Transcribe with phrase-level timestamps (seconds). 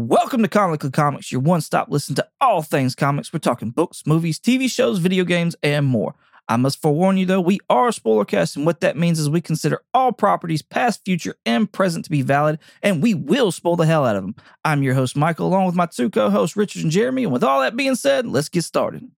[0.00, 3.32] Welcome to Comically Comics, your one stop listen to all things comics.
[3.32, 6.14] We're talking books, movies, TV shows, video games, and more.
[6.46, 9.28] I must forewarn you though, we are a spoiler cast, and what that means is
[9.28, 13.74] we consider all properties, past, future, and present, to be valid, and we will spoil
[13.74, 14.36] the hell out of them.
[14.64, 17.24] I'm your host, Michael, along with my two co hosts, Richard and Jeremy.
[17.24, 19.10] And with all that being said, let's get started.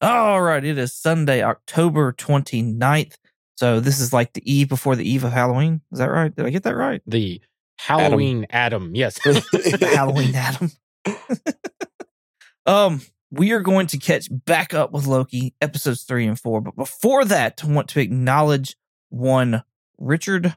[0.00, 3.16] All right, it is Sunday, October 29th.
[3.56, 5.80] So this is like the eve before the eve of Halloween.
[5.90, 6.32] Is that right?
[6.32, 7.02] Did I get that right?
[7.08, 7.40] The
[7.78, 8.94] Halloween Adam.
[8.94, 9.18] Yes.
[9.80, 10.70] Halloween Adam.
[12.66, 13.00] um,
[13.30, 16.60] we are going to catch back up with Loki episodes three and four.
[16.60, 18.76] But before that, I want to acknowledge
[19.10, 19.62] one
[19.98, 20.54] Richard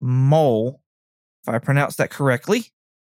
[0.00, 0.80] Moll,
[1.42, 2.66] if I pronounced that correctly.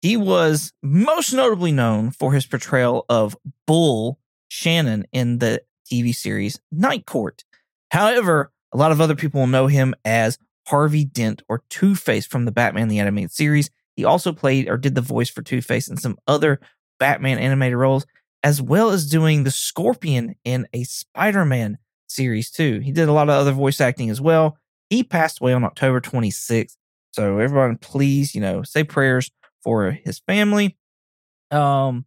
[0.01, 6.61] He was most notably known for his portrayal of Bull Shannon in the TV series
[6.71, 7.45] Night Court.
[7.91, 10.39] However, a lot of other people will know him as
[10.69, 13.71] Harvey Dent or Two Face from the Batman the Animated Series.
[13.97, 16.61] He also played or did the voice for Two Face in some other
[16.99, 18.07] Batman animated roles,
[18.43, 22.81] as well as doing the Scorpion in a Spider Man series too.
[22.81, 24.59] He did a lot of other voice acting as well.
[24.91, 26.77] He passed away on October 26th.
[27.13, 29.31] So everyone, please, you know, say prayers
[29.63, 30.77] for his family.
[31.51, 32.05] Um,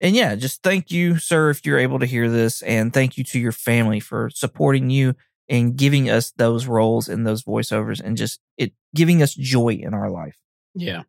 [0.00, 3.24] and yeah, just thank you, sir, if you're able to hear this, and thank you
[3.24, 5.14] to your family for supporting you
[5.50, 9.92] and giving us those roles and those voiceovers and just it giving us joy in
[9.92, 10.38] our life.
[10.74, 11.02] Yeah.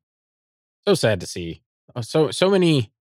[0.85, 1.61] So sad to see.
[1.95, 2.91] Uh, So so many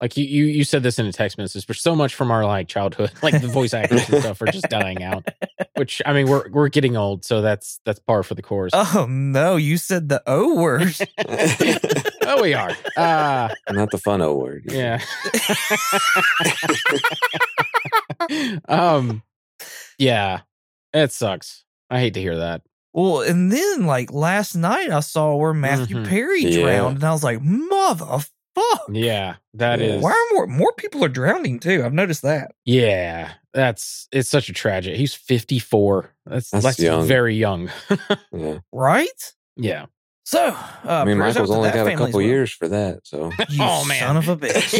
[0.00, 2.46] like you, you you said this in a text message, but so much from our
[2.46, 5.26] like childhood, like the voice actors and stuff are just dying out.
[5.74, 8.70] Which I mean we're we're getting old, so that's that's par for the course.
[8.74, 10.94] Oh no, you said the O word.
[12.26, 12.70] oh, we are.
[12.96, 14.64] Uh Not the fun O word.
[14.70, 15.00] yeah.
[18.68, 19.22] um
[19.98, 20.40] yeah.
[20.92, 21.64] It sucks.
[21.90, 22.62] I hate to hear that.
[22.94, 26.08] well, and then like last night I saw where Matthew Mhm.
[26.08, 26.62] Perry Yeah.
[26.62, 28.28] drowned, and I was like, motherfuck.
[28.90, 29.86] Yeah, that Yeah.
[29.86, 30.02] is.
[30.02, 31.82] Why are more more people are drowning too?
[31.84, 32.52] I've noticed that.
[32.64, 34.96] Yeah, that's it's such a tragedy.
[34.96, 36.10] He's 54.
[36.26, 37.06] That's That's that's, young.
[37.06, 37.70] very young.
[38.32, 38.58] Yeah.
[38.72, 39.32] Right?
[39.56, 39.86] yeah.
[40.24, 42.22] So uh I mean, Michael's only got a couple well.
[42.26, 43.00] years for that.
[43.04, 44.00] So You Oh, man.
[44.00, 44.72] son of a bitch.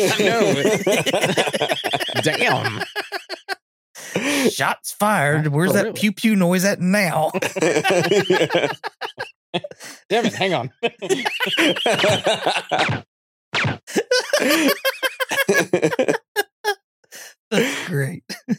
[2.23, 2.83] Damn.
[4.51, 5.49] Shots fired.
[5.49, 6.01] Where's Oh, that really?
[6.01, 7.31] pew pew noise at now?
[10.09, 10.35] Damn it.
[10.35, 10.71] Hang on.
[17.51, 18.25] That's great.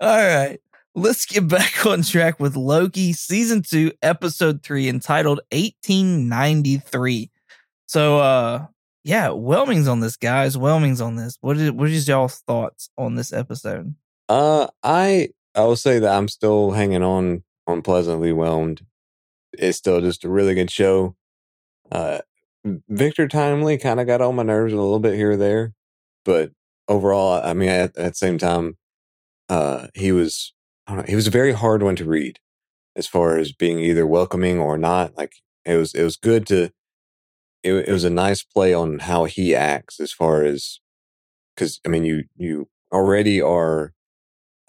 [0.00, 0.58] All right.
[0.96, 7.30] Let's get back on track with Loki season 2 episode 3 entitled 1893.
[7.86, 8.66] So uh
[9.04, 10.58] yeah, Whelming's on this guys.
[10.58, 11.38] Whelming's on this.
[11.40, 13.94] What is what is y'all's thoughts on this episode?
[14.30, 18.82] Uh, I I will say that I'm still hanging on on pleasantly whelmed.
[19.54, 21.16] It's still just a really good show.
[21.92, 22.20] Uh,
[22.88, 25.74] Victor Timely kind of got on my nerves a little bit here or there,
[26.24, 26.52] but
[26.88, 28.78] overall, I mean, at, at the same time,
[29.48, 30.54] uh, he was
[30.86, 32.38] I don't know, he was a very hard one to read
[32.96, 35.16] as far as being either welcoming or not.
[35.16, 35.34] Like
[35.66, 36.70] it was it was good to
[37.62, 40.80] it, it was a nice play on how he acts as far as
[41.54, 43.92] because I mean you you already are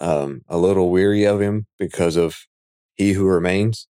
[0.02, 2.48] um, a little weary of him because of
[2.96, 3.88] he who remains,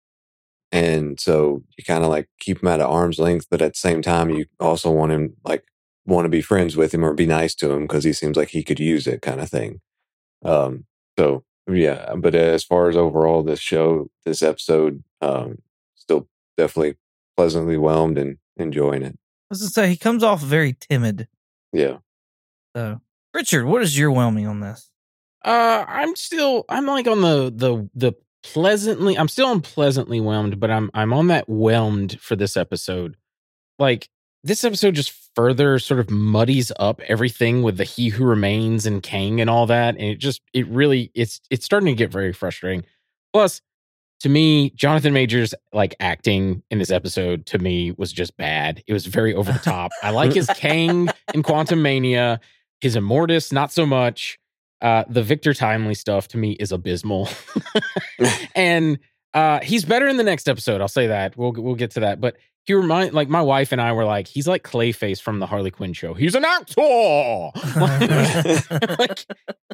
[0.72, 3.78] and so you kind of like keep him at an arm's length, but at the
[3.78, 5.64] same time you also want him like
[6.06, 8.50] want to be friends with him or be nice to him because he seems like
[8.50, 9.80] he could use it kind of thing.
[10.44, 10.86] Um,
[11.18, 15.58] so yeah, but as far as overall this show, this episode, um,
[15.94, 16.96] still definitely
[17.36, 19.14] pleasantly whelmed and enjoying it.
[19.14, 21.28] I was to say he comes off very timid.
[21.72, 21.98] Yeah.
[22.76, 23.00] So
[23.34, 24.90] Richard, what is your whelming on this?
[25.46, 28.12] Uh I'm still I'm like on the the the
[28.42, 33.16] pleasantly I'm still unpleasantly whelmed, but I'm I'm on that whelmed for this episode.
[33.78, 34.08] Like
[34.44, 39.02] this episode just further sort of muddies up everything with the he who remains and
[39.02, 39.94] Kang and all that.
[39.96, 42.84] And it just it really it's it's starting to get very frustrating.
[43.32, 43.60] Plus,
[44.20, 48.82] to me, Jonathan Majors like acting in this episode to me was just bad.
[48.86, 49.92] It was very over the top.
[50.02, 52.40] I like his Kang in Quantumania,
[52.80, 54.38] his Immortus, not so much.
[54.80, 57.28] Uh, the Victor Timely stuff to me is abysmal,
[58.54, 58.98] and
[59.34, 60.80] uh, he's better in the next episode.
[60.80, 61.36] I'll say that.
[61.36, 62.20] We'll we'll get to that.
[62.20, 65.46] But he remind like my wife and I were like, he's like Clayface from the
[65.46, 66.14] Harley Quinn show.
[66.14, 66.80] He's an actor,
[68.98, 69.24] like,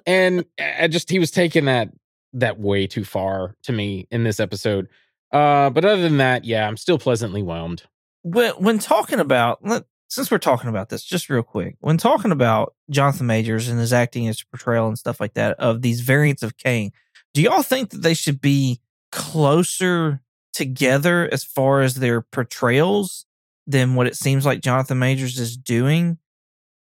[0.07, 1.91] and I just he was taking that
[2.35, 4.89] that way too far to me in this episode.
[5.33, 7.85] Uh, but other than that, yeah, I'm still pleasantly whelmed.
[8.23, 12.33] when when talking about let, since we're talking about this, just real quick, when talking
[12.33, 16.43] about Jonathan Majors and his acting, his portrayal, and stuff like that of these variants
[16.43, 16.93] of Kang,
[17.33, 20.21] do y'all think that they should be closer
[20.53, 23.25] together as far as their portrayals
[23.67, 26.19] than what it seems like Jonathan Majors is doing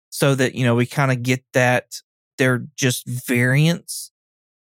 [0.10, 2.02] so that, you know, we kind of get that
[2.38, 4.10] they're just variants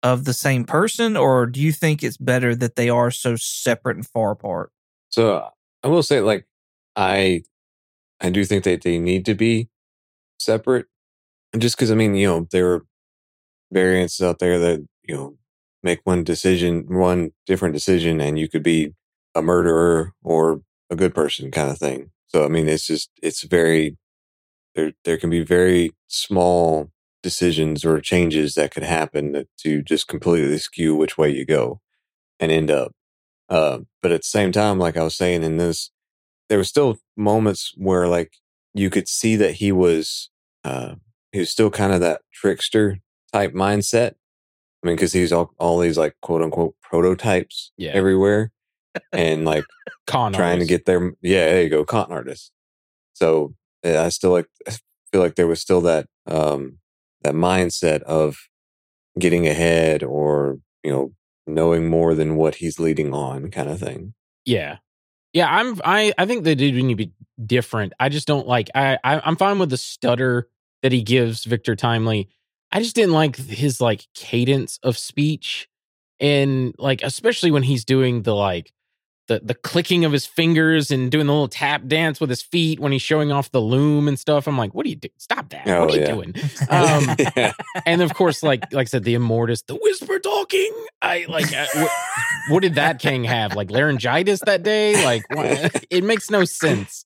[0.04, 3.96] of the same person or do you think it's better that they are so separate
[3.96, 4.70] and far apart?
[5.08, 5.48] So
[5.82, 6.46] I will say, like,
[6.94, 7.42] I
[8.22, 9.68] I do think that they need to be
[10.38, 10.86] separate,
[11.58, 12.86] just because I mean, you know, there are
[13.72, 15.36] variants out there that you know
[15.82, 18.94] make one decision, one different decision, and you could be
[19.34, 22.10] a murderer or a good person, kind of thing.
[22.28, 23.98] So I mean, it's just it's very
[24.74, 24.92] there.
[25.04, 26.90] There can be very small
[27.22, 31.80] decisions or changes that could happen to just completely skew which way you go
[32.40, 32.92] and end up.
[33.48, 35.90] Uh, but at the same time, like I was saying in this,
[36.48, 38.32] there were still moments where like
[38.74, 40.30] you could see that he was
[40.64, 40.94] uh,
[41.32, 42.98] he was still kind of that trickster
[43.32, 44.12] type mindset.
[44.82, 47.92] I mean, because he's all all these like quote unquote prototypes Yeah.
[47.92, 48.52] everywhere,
[49.12, 49.64] and like
[50.06, 52.50] Con trying to get their yeah there you go con artist
[53.14, 53.54] so
[53.84, 54.72] yeah, i still like I
[55.12, 56.78] feel like there was still that um
[57.22, 58.36] that mindset of
[59.18, 61.12] getting ahead or you know
[61.46, 64.78] knowing more than what he's leading on kind of thing Yeah.
[65.32, 67.12] Yeah, I'm I I think they do need to be
[67.44, 67.92] different.
[67.98, 70.48] I just don't like I, I I'm fine with the stutter
[70.82, 72.28] that he gives Victor Timely.
[72.70, 75.68] I just didn't like his like cadence of speech
[76.20, 78.72] and like especially when he's doing the like
[79.32, 82.78] the the clicking of his fingers and doing the little tap dance with his feet
[82.80, 84.46] when he's showing off the loom and stuff.
[84.46, 85.12] I'm like, what are you doing?
[85.18, 85.66] Stop that.
[85.66, 86.34] Oh, what are you doing?
[86.68, 87.52] Um, yeah.
[87.86, 90.72] and of course, like like I said, the Immortus, the whisper talking.
[91.00, 91.90] I like uh, what,
[92.50, 93.54] what did that king have?
[93.54, 95.04] Like laryngitis that day?
[95.04, 95.84] Like what?
[95.90, 97.04] it makes no sense.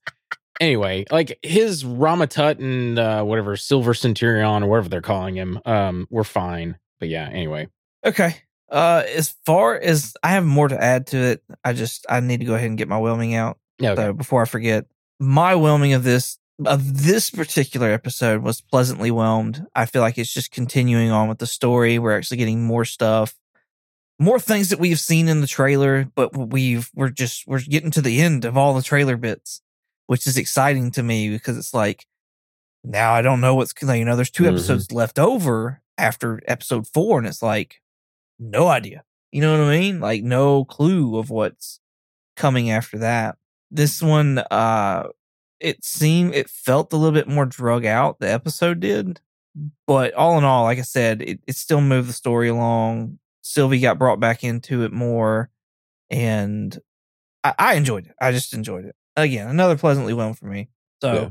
[0.61, 6.07] Anyway, like his Rama-Tut and uh, whatever Silver Centurion or whatever they're calling him, um,
[6.11, 6.79] were fine.
[6.99, 7.69] But yeah, anyway,
[8.05, 8.37] Okay.
[8.71, 12.41] Uh, as far as I have more to add to it, I just I need
[12.41, 13.59] to go ahead and get my whelming out.
[13.79, 14.03] yeah, okay.
[14.07, 14.87] So before I forget,
[15.21, 19.67] my whelming of this of this particular episode was pleasantly whelmed.
[19.75, 21.99] I feel like it's just continuing on with the story.
[21.99, 23.35] We're actually getting more stuff,
[24.19, 28.01] more things that we've seen in the trailer, but we've we're just we're getting to
[28.03, 29.61] the end of all the trailer bits,
[30.07, 32.07] which is exciting to me because it's like
[32.83, 34.49] now I don't know what's you know there's 2 Mhm.
[34.49, 37.81] episodes left over after episode four, and it's like
[38.39, 39.03] no idea.
[39.33, 40.01] You know what I mean?
[40.01, 41.81] Like no clue of what's
[42.37, 43.37] coming after that.
[43.71, 45.09] This one, uh,
[45.61, 48.19] it seemed it felt a little bit more drug out.
[48.21, 49.21] The episode did,
[49.87, 53.19] but all in all, like I said, it, it still moved the story along.
[53.43, 55.51] Sylvie got brought back into it more,
[56.11, 56.79] and
[57.43, 58.15] I, I enjoyed it.
[58.21, 58.97] I just enjoyed it.
[59.17, 60.69] Again, another pleasantly well for me.
[61.01, 61.29] So, Yeah.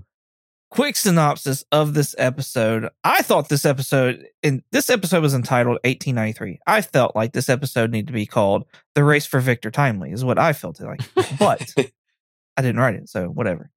[0.75, 2.89] Quick synopsis of this episode.
[3.01, 6.59] I thought this episode, and this episode was entitled 1893.
[6.67, 10.25] I felt like this episode needed to be called The Race for Victor Timely, is
[10.25, 11.39] what I felt it like.
[11.39, 11.73] But
[12.57, 13.71] I didn't write it, so whatever.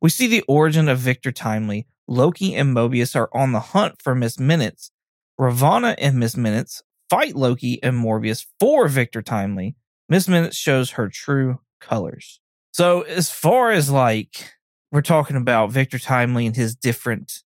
[0.00, 1.88] We see the origin of Victor Timely.
[2.06, 4.92] Loki and Mobius are on the hunt for Miss Minutes.
[5.36, 9.74] Ravana and Miss Minutes fight Loki and Mobius for Victor Timely.
[10.08, 12.38] Miss Minutes shows her true colors.
[12.70, 14.54] So, as far as like
[14.94, 17.42] we're talking about Victor Timely and his different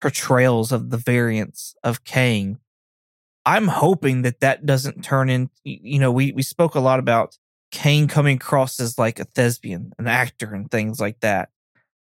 [0.00, 2.58] portrayals of the variants of Kang,
[3.44, 5.50] I'm hoping that that doesn't turn in.
[5.64, 7.36] You know, we we spoke a lot about
[7.72, 11.48] Kang coming across as like a thespian, an actor, and things like that.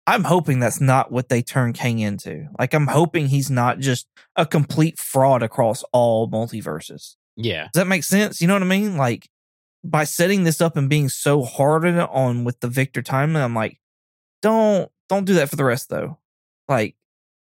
[0.06, 2.48] I'm hoping that's not what they turn Kang into.
[2.58, 4.06] Like, I'm hoping he's not just
[4.36, 7.16] a complete fraud across all multiverses.
[7.36, 8.40] yeah, Does that make sense?
[8.42, 8.98] You know what I mean?
[8.98, 9.30] Like,
[9.82, 13.54] by setting this up and being so hard on on with the Victor timeline, I'm
[13.54, 13.78] like,
[14.42, 16.18] don't don't do that for the rest though.
[16.68, 16.96] Like,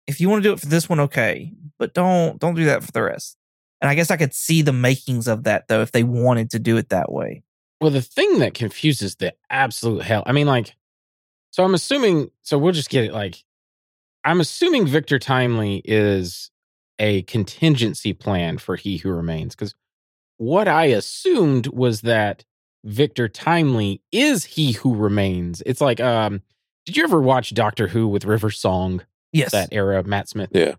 [0.07, 2.83] if you want to do it for this one, okay, but don't don't do that
[2.83, 3.37] for the rest.
[3.81, 6.59] And I guess I could see the makings of that though if they wanted to
[6.59, 7.43] do it that way.
[7.81, 10.23] Well, the thing that confuses the absolute hell.
[10.25, 10.73] I mean, like,
[11.51, 12.31] so I'm assuming.
[12.41, 13.13] So we'll just get it.
[13.13, 13.43] Like,
[14.23, 16.49] I'm assuming Victor Timely is
[16.99, 19.55] a contingency plan for He Who Remains.
[19.55, 19.75] Because
[20.37, 22.45] what I assumed was that
[22.85, 25.61] Victor Timely is He Who Remains.
[25.65, 26.41] It's like, um,
[26.85, 29.01] did you ever watch Doctor Who with River Song?
[29.31, 29.51] Yes.
[29.51, 30.49] That era Matt Smith.
[30.53, 30.75] yeah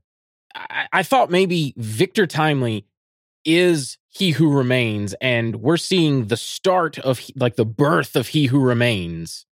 [0.54, 2.86] I, I thought maybe Victor Timely
[3.44, 8.46] is he who remains, and we're seeing the start of like the birth of he
[8.46, 9.44] who remains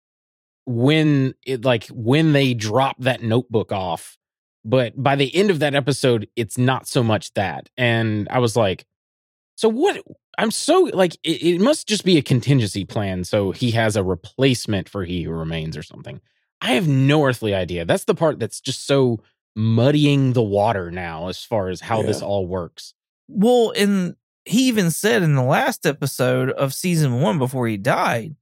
[0.66, 4.16] when it like when they drop that notebook off.
[4.64, 7.70] But by the end of that episode, it's not so much that.
[7.78, 8.84] And I was like,
[9.56, 10.02] so what?
[10.38, 13.24] I'm so like, it, it must just be a contingency plan.
[13.24, 16.20] So he has a replacement for he who remains or something.
[16.60, 17.84] I have no earthly idea.
[17.84, 19.20] That's the part that's just so
[19.56, 22.94] muddying the water now as far as how this all works.
[23.28, 28.36] Well, and he even said in the last episode of season one before he died,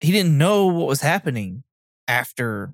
[0.00, 1.62] he didn't know what was happening.
[2.08, 2.72] after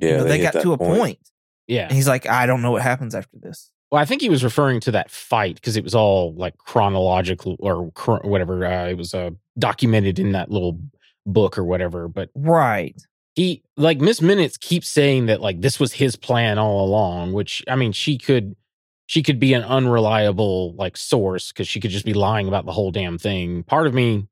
[0.00, 1.18] Yeah, you know, they, hit got to a point.
[1.66, 1.84] Yeah.
[1.84, 3.70] And he's like, I don't know what happens after this.
[3.90, 7.56] Well, I think he was referring to that fight because it was all like chronological
[7.60, 8.64] or chro- whatever.
[8.64, 10.78] Uh, it was uh, documented in that little
[11.26, 12.08] book or whatever.
[12.08, 13.00] But Right.
[13.38, 17.32] He, like, Miss Minutes keeps saying that like this was his plan all along.
[17.32, 18.56] Which I mean, she could,
[19.06, 22.72] she could be an unreliable like source because she could just be lying about the
[22.72, 23.62] whole damn thing.
[23.62, 24.26] Part of me,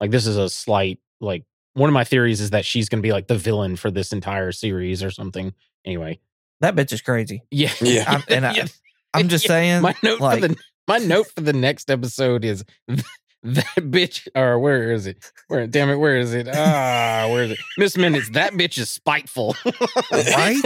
[0.00, 3.06] like, this is a slight like one of my theories is that she's going to
[3.06, 5.54] be like the villain for this entire series or something.
[5.86, 6.20] Anyway,
[6.60, 7.42] That bitch is crazy.
[7.50, 8.04] yeah, Yeah.
[8.06, 8.66] I'm, and I, Yeah.
[9.14, 12.44] I'm just Yeah, saying, my note like, for the my note for the next episode
[12.44, 12.64] is
[13.42, 17.50] that bitch or where is it where damn it where is it ah where is
[17.52, 19.56] it miss minutes that bitch is spiteful
[20.12, 20.60] Right?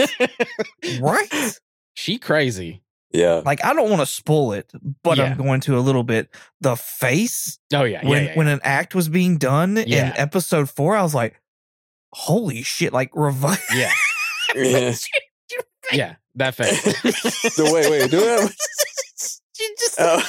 [0.99, 1.59] right?
[1.93, 2.81] she crazy
[3.13, 3.41] yeah.
[3.45, 4.69] Like, I don't want to spoil it,
[5.01, 5.25] but Yeah.
[5.31, 6.27] I'm going to a little bit.
[6.59, 10.07] The face oh yeah yeah when yeah, when an act was being done Yeah.
[10.09, 11.39] in episode four, I was like,
[12.11, 12.91] holy shit!
[12.91, 13.63] Like revive.
[13.73, 13.91] yeah
[14.55, 14.93] yeah.
[15.93, 16.81] yeah that face
[17.55, 18.51] So wait, wait, do it.
[19.55, 20.21] she just Oh.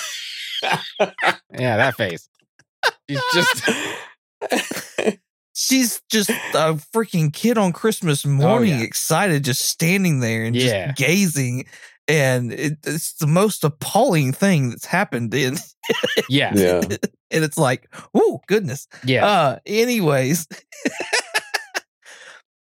[1.59, 2.29] yeah that face
[3.09, 3.63] she's just
[5.55, 8.83] she's just a freaking kid on Christmas morning, Oh, yeah.
[8.85, 10.87] excited, just standing there and Yeah.
[10.89, 11.67] just gazing.
[12.09, 15.57] And it, it's the most appalling thing that's happened in,
[16.29, 16.81] yeah yeah.
[17.33, 18.87] and it's like, oh goodness.
[19.05, 20.47] yeah Uh, anyways.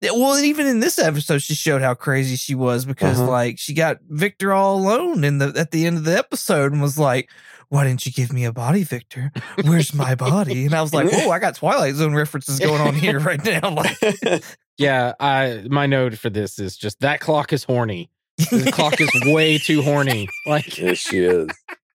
[0.00, 3.30] Yeah, well, even in this episode, she showed how crazy she was because, Uh-huh.
[3.30, 6.82] like, she got Victor all alone in the at the end of the episode and
[6.82, 7.30] was like,
[7.68, 9.32] "Why didn't you give me a body, Victor?
[9.62, 12.94] Where's my body?" And I was like, "Oh, I got Twilight Zone references going on
[12.94, 14.42] here right now." Like,
[14.76, 18.10] yeah i my note for this is just that clock is horny
[18.50, 21.48] the clock is way too horny like yes, she is.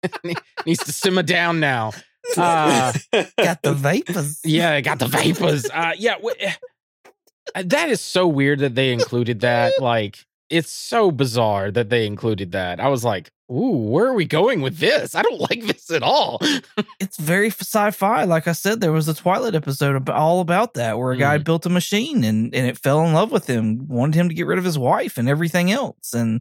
[0.66, 1.90] needs to simmer down now
[2.36, 2.92] uh
[3.38, 4.40] got the vapors.
[4.44, 5.70] Yeah, I got the vapors.
[5.72, 6.52] Uh, yeah, wh- eh,
[7.54, 9.74] uh, that is so weird that they included that.
[9.80, 10.18] Like,
[10.50, 12.80] it's so bizarre that they included that.
[12.80, 15.14] I was like, "Ooh, where are we going with this?
[15.14, 16.40] I don't like this at all."
[17.00, 18.24] It's very sci-fi.
[18.24, 21.44] Like I said, there was a Twilight episode all about that, where a guy Mhm.
[21.44, 24.46] built a machine and and it fell in love with him, wanted him to get
[24.46, 26.40] rid of his wife and everything else, and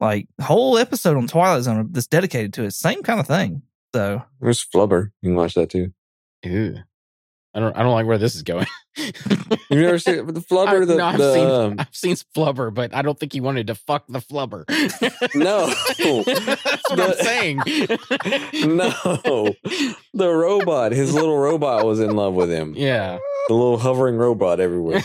[0.00, 3.62] like whole episode on Twilight Zone that's dedicated to it, same kind of thing.
[3.94, 5.10] So There's Flubber.
[5.22, 5.92] You can watch that too.
[6.44, 6.78] Ew.
[7.52, 7.76] I don't.
[7.76, 8.66] I don't like where this is going.
[8.96, 10.86] You've never seen the Flubber?
[10.86, 11.46] The, no, I've the, seen.
[11.50, 14.64] um, I've seen Flubber, but I don't think he wanted to fuck the Flubber.
[15.34, 15.66] No.
[16.46, 17.56] that's what I'm The- saying.
[18.76, 19.54] no,
[20.14, 20.92] the robot.
[20.92, 22.74] His little robot was in love with him.
[22.76, 23.18] Yeah.
[23.48, 25.02] The little hovering robot everywhere.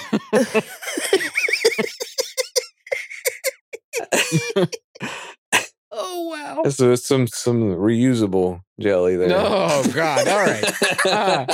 [5.91, 9.29] oh wow, So it's some some reusable jelly there.
[9.31, 10.27] Oh God!
[10.27, 10.63] All right.
[11.05, 11.45] Ah.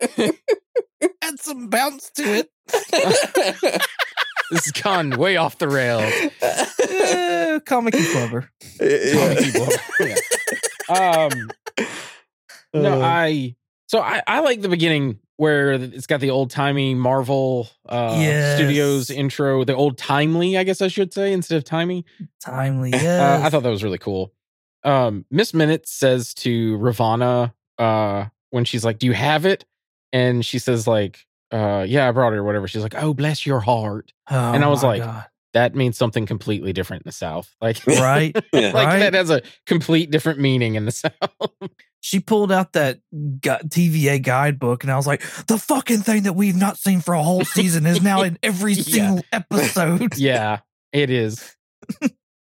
[1.22, 2.50] had some bounce to it.
[4.50, 6.12] this has gone way off the rails.
[6.42, 8.50] Eh, comic and clever.
[8.80, 9.68] Yeah.
[10.00, 10.14] Yeah.
[11.28, 11.50] Um.
[12.74, 13.56] No, Uh, I.
[13.88, 18.58] So I I like the beginning where it's got the old timey Marvel uh Yes.
[18.58, 22.04] Studios intro, the old timely, I guess I should say instead of timey.
[22.44, 23.40] Timely, Uh.
[23.42, 24.32] I thought that was really cool.
[24.84, 29.64] Um, Miss Minute says to Ravana uh, when she's like, "Do you have it?"
[30.12, 33.60] And she says like, uh, "Yeah, I brought or whatever." She's like, "Oh, bless your
[33.60, 35.24] heart." Oh, and I was like, God.
[35.52, 37.52] That means something completely different in the South.
[37.60, 38.32] Like, right.
[38.52, 38.98] Like Right.
[39.00, 41.12] that has a complete different meaning in the South.
[42.00, 46.54] She pulled out that TVA guidebook, and I was like, "The fucking thing that we've
[46.56, 48.82] not seen for a whole season is now in every Yeah.
[48.82, 50.60] single episode." yeah,
[50.92, 51.56] it is.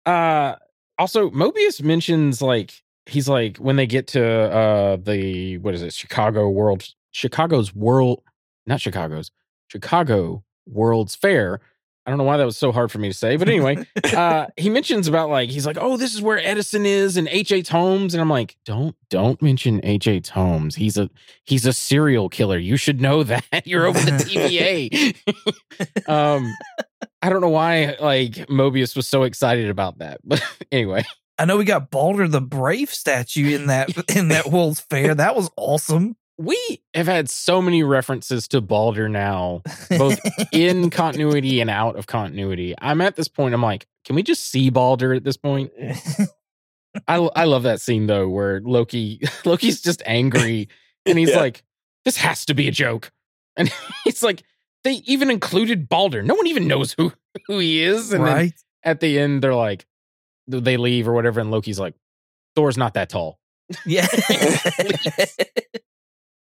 [0.06, 0.56] uh,
[0.98, 2.74] also, Mobius mentions like
[3.06, 8.22] he's like when they get to uh the what is it Chicago World Chicago's World
[8.66, 9.32] not Chicago's
[9.68, 11.62] Chicago World's Fair.
[12.06, 14.48] I don't know why that was so hard for me to say, but anyway, uh,
[14.58, 17.52] he mentions about like he's like, oh, this is where Edison is and H.
[17.52, 17.70] H.
[17.70, 20.08] Holmes, and I'm like, don't don't mention H.
[20.08, 20.30] H.
[20.30, 20.76] Holmes.
[20.76, 21.10] He's a
[21.46, 22.60] he's a serial killer.
[22.60, 23.66] You should know that.
[23.66, 25.16] You're over the TVA.
[26.10, 26.54] um,
[27.24, 31.06] I don't know why like Mobius was so excited about that, but anyway,
[31.40, 35.16] I know we got Balder the Brave statue in that in that World's Fair.
[35.16, 36.18] That was awesome.
[36.38, 40.20] We have had so many references to Balder now, both
[40.52, 42.76] in continuity and out of continuity.
[42.80, 43.54] I'm at this point.
[43.54, 45.72] I'm like, can we just see Balder at this point?
[47.08, 50.70] I I love that scene though, where Loki Loki's just angry
[51.06, 51.38] and he's Yeah.
[51.40, 51.64] like,
[52.06, 53.12] "This has to be a joke,"
[53.58, 53.72] and
[54.04, 54.44] he's like,
[54.84, 56.22] "They even included Balder.
[56.24, 57.12] No one even knows who
[57.48, 58.54] who he is." And then right?
[58.84, 59.86] at the end, they're like,
[60.48, 61.96] they leave or whatever, and Loki's like,
[62.56, 63.40] "Thor's not that tall."
[63.86, 64.08] Yeah.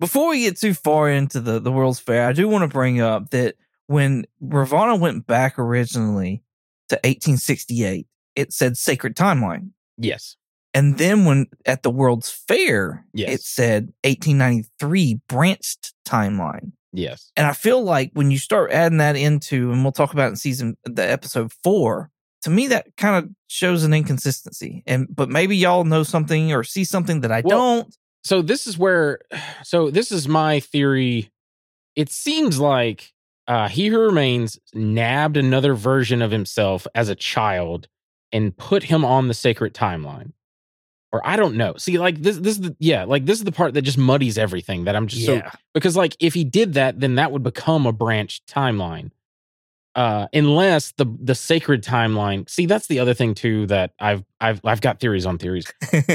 [0.00, 3.00] Before we get too far into the, the World's Fair, I do want to bring
[3.00, 3.54] up that
[3.86, 6.42] when Ravana went back originally
[6.88, 9.70] to 1868, it said sacred timeline.
[9.98, 10.36] Yes.
[10.72, 13.34] And then when at the World's Fair, Yes.
[13.34, 16.72] it said 1893 branched timeline.
[16.92, 17.30] Yes.
[17.36, 20.36] And I feel like when you start adding that into, and we'll talk about in
[20.36, 22.10] season the episode four,
[22.42, 24.82] to me that kind of shows an inconsistency.
[24.86, 27.96] And but maybe y'all know something or see something that I Well, don't.
[28.22, 29.20] So this is where
[29.64, 31.30] so this is my theory.
[31.96, 33.12] It seems like
[33.46, 37.88] uh he who remains nabbed another version of himself as a child
[38.32, 40.32] and put him on the sacred timeline.
[41.12, 41.74] Or i don't know.
[41.76, 44.38] See like this this is the yeah like this is the part that just muddies
[44.38, 45.50] everything that i'm just so Yeah.
[45.74, 49.10] because like if he did that then that would become a branch timeline.
[49.96, 54.60] Uh unless the the sacred timeline see that's the other thing too that i've i've
[54.64, 55.66] i've got theories on theories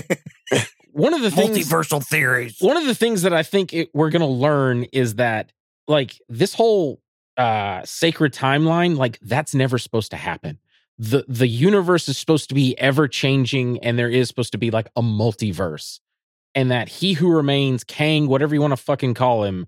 [0.96, 2.58] one of the things Multiversal theories.
[2.60, 5.52] one of the things that I think it, we're going to learn is that
[5.88, 7.02] like this whole
[7.38, 10.58] uh sacred timeline like that's never supposed to happen.
[10.98, 14.72] The the universe is supposed to be ever changing and there is supposed to be
[14.72, 16.00] like a multiverse.
[16.58, 19.68] And that he who remains Kang whatever you want to fucking call him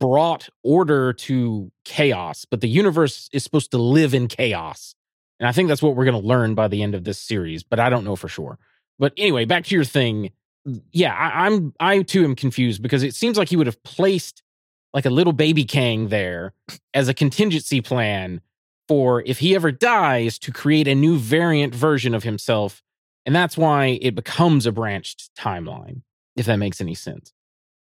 [0.00, 4.96] brought order to chaos, but the universe is supposed to live in chaos.
[5.38, 7.62] And I think that's what we're going to learn by the end of this series,
[7.62, 8.58] but I don't know for sure.
[8.98, 10.30] But anyway, back to your thing
[10.92, 14.42] yeah, I, I'm I too am confused because it seems like he would have placed
[14.92, 16.52] like a little baby Kang there
[16.92, 18.40] as a contingency plan
[18.88, 22.82] for if he ever dies to create a new variant version of himself,
[23.26, 26.02] and that's why it becomes a branched timeline.
[26.36, 27.32] If that makes any sense.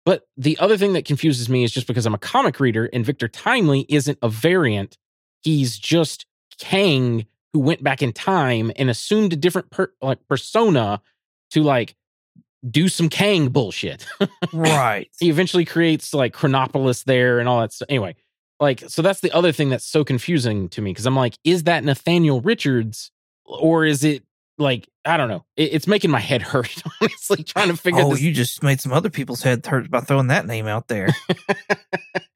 [0.04, 3.06] But the other thing that confuses me is just because I'm a comic reader and
[3.06, 4.98] Victor Timely isn't a variant.
[5.40, 6.26] He's just
[6.58, 11.00] Kang who went back in time and assumed a different per, like persona
[11.50, 11.94] to like
[12.70, 14.06] do some Kang bullshit.
[14.52, 15.08] right.
[15.20, 17.86] he eventually creates like Chronopolis there and all that stuff.
[17.88, 18.14] Anyway,
[18.60, 21.64] like, so that's the other thing that's so confusing to me because I'm like, is
[21.64, 23.10] that Nathaniel Richards
[23.44, 24.22] or is it
[24.58, 25.44] like, I don't know.
[25.56, 28.20] It- it's making my head hurt, honestly, trying to figure Oh, this.
[28.20, 31.08] you just made some other people's head hurt by throwing that name out there.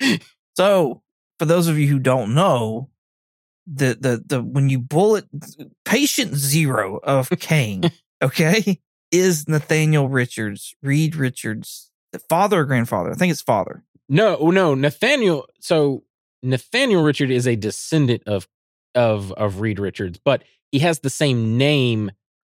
[0.57, 1.03] so,
[1.39, 2.89] for those of you who don't know,
[3.67, 5.27] the the the when you bullet
[5.85, 7.91] patient zero of Kang,
[8.23, 13.11] okay, is Nathaniel Richards, Reed Richards, the father or grandfather?
[13.11, 13.85] I think it's father.
[14.09, 15.47] no, oh, no, Nathaniel.
[15.61, 16.05] So
[16.43, 18.47] Nathaniel Richard is a descendant of
[18.95, 20.43] of of Reed Richards, but
[20.73, 22.11] he has the same name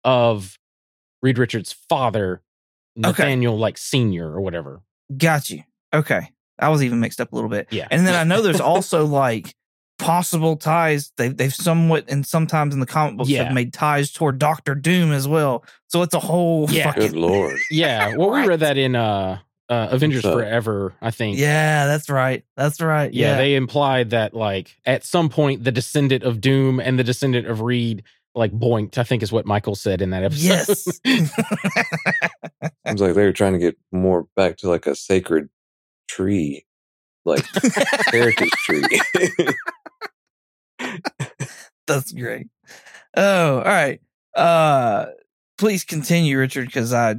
[0.04, 0.58] of
[1.22, 2.42] Reed Richards' father,
[2.96, 4.82] Nathaniel like senior or whatever.
[5.16, 5.62] Got you.
[5.92, 7.68] Okay, I was even mixed up a little bit.
[7.70, 7.88] Yeah.
[7.90, 9.54] And then I know there's also like
[10.10, 11.12] possible ties.
[11.16, 13.44] They've they've somewhat and sometimes in the comic books Yeah.
[13.44, 15.64] have made ties toward Doctor Doom as well.
[15.88, 16.92] So it's a whole Yeah.
[16.94, 17.58] Good lord.
[17.70, 21.38] Yeah, well, we read that in uh, uh Avengers So- Forever, I think.
[21.38, 22.44] Yeah, that's right.
[22.56, 23.12] That's right.
[23.14, 23.36] yeah, Yeah.
[23.36, 27.60] they implied that like at some point the descendant of Doom and the descendant of
[27.60, 28.02] Reed
[28.34, 28.98] like boinked.
[28.98, 30.44] I think is what Michael said in that episode.
[30.44, 31.00] yes.
[32.86, 35.48] Seems like they were trying to get more back to like a sacred
[36.08, 36.64] tree,
[37.24, 37.44] like
[38.12, 38.82] heritage tree.
[41.94, 42.48] That's great.
[43.16, 44.00] Oh, all right.
[44.34, 45.06] Uh
[45.58, 47.16] please continue, Richard, because I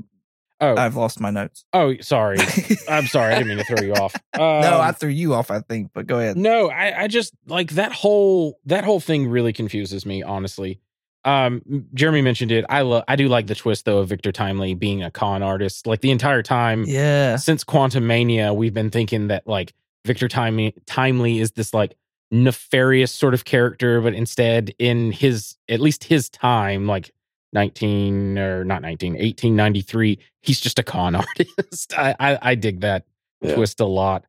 [0.60, 1.65] oh, I've lost my notes.
[1.73, 2.38] oh, sorry.
[2.89, 3.34] I'm sorry.
[3.34, 4.15] I didn't mean to throw you off.
[4.34, 6.38] Um, no, I threw you off, I think, but go ahead.
[6.38, 10.79] No, I, I just like that whole that whole thing really confuses me, honestly.
[11.23, 11.62] Um,
[11.93, 12.65] Jeremy mentioned it.
[12.67, 15.86] I love I do like the twist though of Victor Timely being a con artist.
[15.86, 17.36] Like the entire time Yeah.
[17.36, 19.73] since Quantumania, we've been thinking that like
[20.05, 21.95] Victor Timely Timely is this like
[22.32, 27.12] nefarious sort of character, but instead in his at least his time, like
[27.54, 31.94] 19 or not 19, 1893, he's just a con artist.
[31.98, 33.06] I, I I dig that
[33.41, 33.56] Yeah.
[33.56, 34.26] twist a lot.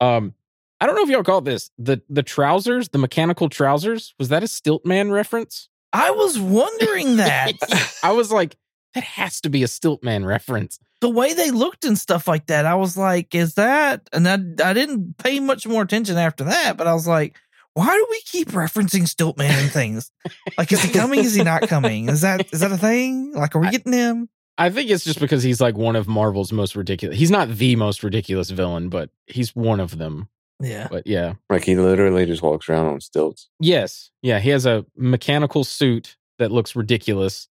[0.00, 0.34] Um,
[0.80, 1.70] I don't know if y'all caught this.
[1.78, 5.68] The the trousers, the mechanical trousers, was that a Stiltman reference?
[5.92, 7.52] I was wondering that.
[8.02, 8.56] I was like,
[8.94, 10.78] that has to be a Stiltman reference.
[11.00, 14.08] The way they looked and stuff like that, I was like, is that?
[14.12, 14.34] And I,
[14.68, 17.36] I didn't pay much more attention after that, but I was like,
[17.74, 20.10] why do we keep referencing Stiltman and things?
[20.58, 21.20] Like, is he coming?
[21.20, 22.08] Is he not coming?
[22.08, 23.32] Is that is that a thing?
[23.32, 24.28] Like, are we getting him?
[24.58, 27.16] I think it's just because he's like one of Marvel's most ridiculous.
[27.16, 30.28] He's not the most ridiculous villain, but he's one of them.
[30.60, 30.88] Yeah.
[30.90, 31.34] But yeah.
[31.48, 33.48] like he literally just walks around on stilts.
[33.58, 34.10] Yes.
[34.20, 34.38] Yeah.
[34.38, 37.48] He has a mechanical suit that looks ridiculous,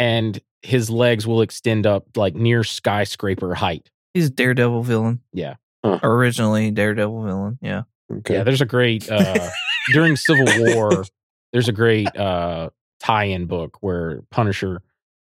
[0.00, 3.90] and his legs will extend up like near skyscraper height.
[4.14, 5.20] He's a Daredevil villain.
[5.32, 5.56] Yeah.
[5.84, 6.00] Huh.
[6.02, 7.58] Originally Daredevil villain.
[7.60, 7.82] Yeah.
[8.10, 8.34] Okay.
[8.34, 8.42] Yeah.
[8.42, 9.50] There's a great uh
[9.92, 11.04] during Civil War,
[11.52, 14.82] there's a great uh tie-in book where Punisher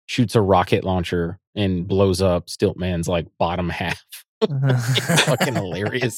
[0.07, 4.03] shoots a rocket launcher and blows up Stiltman's like bottom half.
[4.45, 6.17] It's fucking hilarious.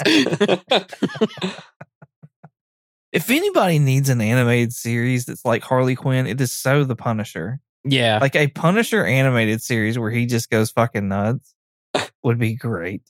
[3.13, 7.61] If anybody needs an animated series that's like Harley Quinn, it is so the Punisher.
[7.85, 8.19] Yeah.
[8.21, 11.55] Like a Punisher animated series where he just goes fucking nuts
[12.23, 13.03] would be great.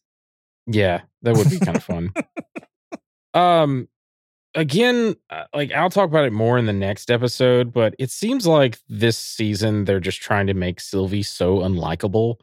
[0.67, 2.13] Yeah, that would be kind of fun.
[3.35, 3.89] Um,
[4.55, 8.47] again, uh, like I'll talk about it more in the next episode, but it seems
[8.47, 12.37] like this season they're just trying to make Sylvie so unlikable.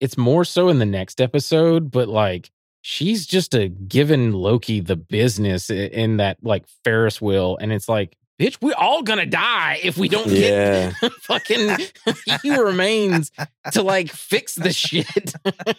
[0.00, 2.50] It's more so in the next episode, but like
[2.82, 8.16] she's just a given Loki the business in that like Ferris wheel, and it's like,
[8.42, 11.08] bitch, we're all gonna die if we don't get Yeah.
[11.22, 11.76] fucking
[12.42, 13.30] he remains
[13.72, 15.34] to like fix the shit.
[15.46, 15.76] I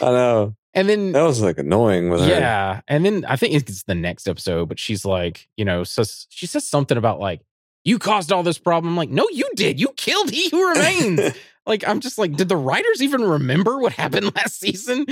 [0.00, 0.54] know.
[0.74, 2.28] and then That was like annoying with her.
[2.28, 6.26] yeah, and then I think it's the next episode, but she's like, you know, says
[6.30, 7.40] she says something about like
[7.84, 8.92] you caused all this problem.
[8.92, 9.78] I'm like, no, you did.
[9.80, 11.36] You killed He Who Remains.
[11.66, 15.06] like, I'm just like, did the writers even remember what happened last season?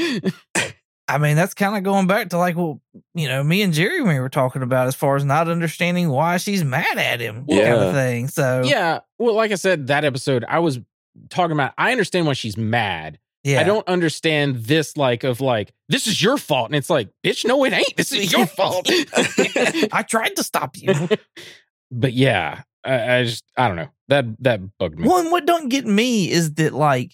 [1.06, 2.80] I mean, that's kind of going back to like, well,
[3.14, 6.38] you know, me and Jerry we were talking about as far as not understanding why
[6.38, 7.74] she's mad at him, kind Yeah.
[7.74, 8.28] of thing.
[8.28, 10.80] So, yeah, well, like I said, that episode, I was
[11.28, 11.74] talking about.
[11.76, 13.18] I understand why she's mad.
[13.44, 13.60] yeah.
[13.60, 17.44] I don't understand this like of like this is your fault, and it's like, bitch,
[17.44, 17.96] no, it ain't.
[17.96, 18.86] This is your fault.
[19.92, 20.94] I tried to stop you.
[21.90, 25.06] but yeah, I, I just I don't know that that bugged me.
[25.06, 27.12] One, what don't get me is that like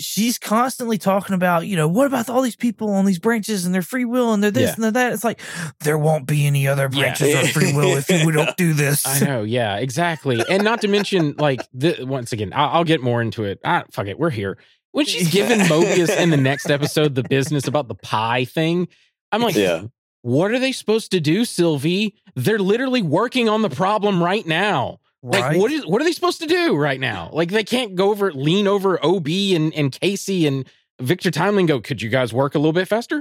[0.00, 3.74] she's constantly talking about, you know, what about all these people on these branches and
[3.74, 4.74] their free will and they're this Yeah.
[4.74, 5.12] and they're that.
[5.12, 5.40] It's like
[5.80, 7.00] there won't be any other Yeah.
[7.00, 9.06] branches of free will if we don't do this.
[9.06, 13.02] I know, yeah, exactly, and not to mention like the, once again, I'll, I'll get
[13.02, 13.58] more into it.
[13.64, 14.56] Ah, fuck it, we're here.
[14.92, 18.88] When she's giving Mobius in the next episode the business about the pie thing,
[19.32, 19.82] I'm like, yeah.
[20.22, 22.14] what are they supposed to do, Sylvie?
[22.36, 25.00] They're literally working on the problem right now.
[25.22, 27.30] Like, what is what are they supposed to do right now?
[27.32, 30.64] Like, they can't go over, lean over Ob and and Casey and
[31.00, 31.80] Victor Timely and go.
[31.80, 33.20] Could you guys work a little bit faster?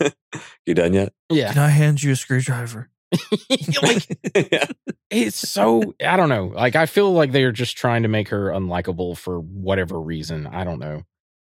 [0.66, 1.12] you done yet?
[1.30, 2.90] Yeah, Can I hand you a screwdriver?
[3.82, 4.18] like
[4.52, 4.66] yeah.
[5.10, 6.46] it's so I don't know.
[6.46, 10.46] Like I feel like they're just trying to make her unlikable for whatever reason.
[10.46, 11.02] I don't know.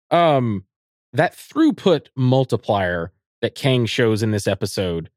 [0.10, 0.66] Um
[1.14, 5.10] that throughput multiplier that Kang shows in this episode,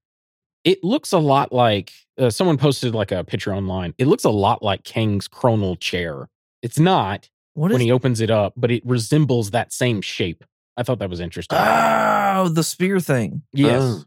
[0.67, 3.95] it looks a lot like uh, someone posted like a picture online.
[3.97, 6.29] It looks a lot like Kang's chronal chair.
[6.63, 10.45] It's not What when is he opens it up, but it resembles that same shape.
[10.77, 11.57] I thought that was interesting.
[11.59, 13.43] Oh, the spear thing.
[13.55, 13.81] yes.
[13.83, 14.05] Oh.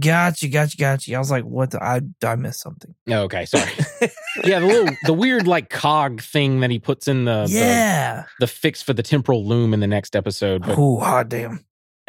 [0.00, 1.14] Gotcha, gotcha, gotcha.
[1.14, 2.94] I was like, what the I I missed something.
[3.06, 3.70] Okay, sorry.
[4.44, 8.24] yeah, the little the weird like cog thing that he puts in the the- yeah.
[8.40, 10.62] the fix for the temporal loom in the next episode.
[10.62, 11.66] But Oh, hot damn.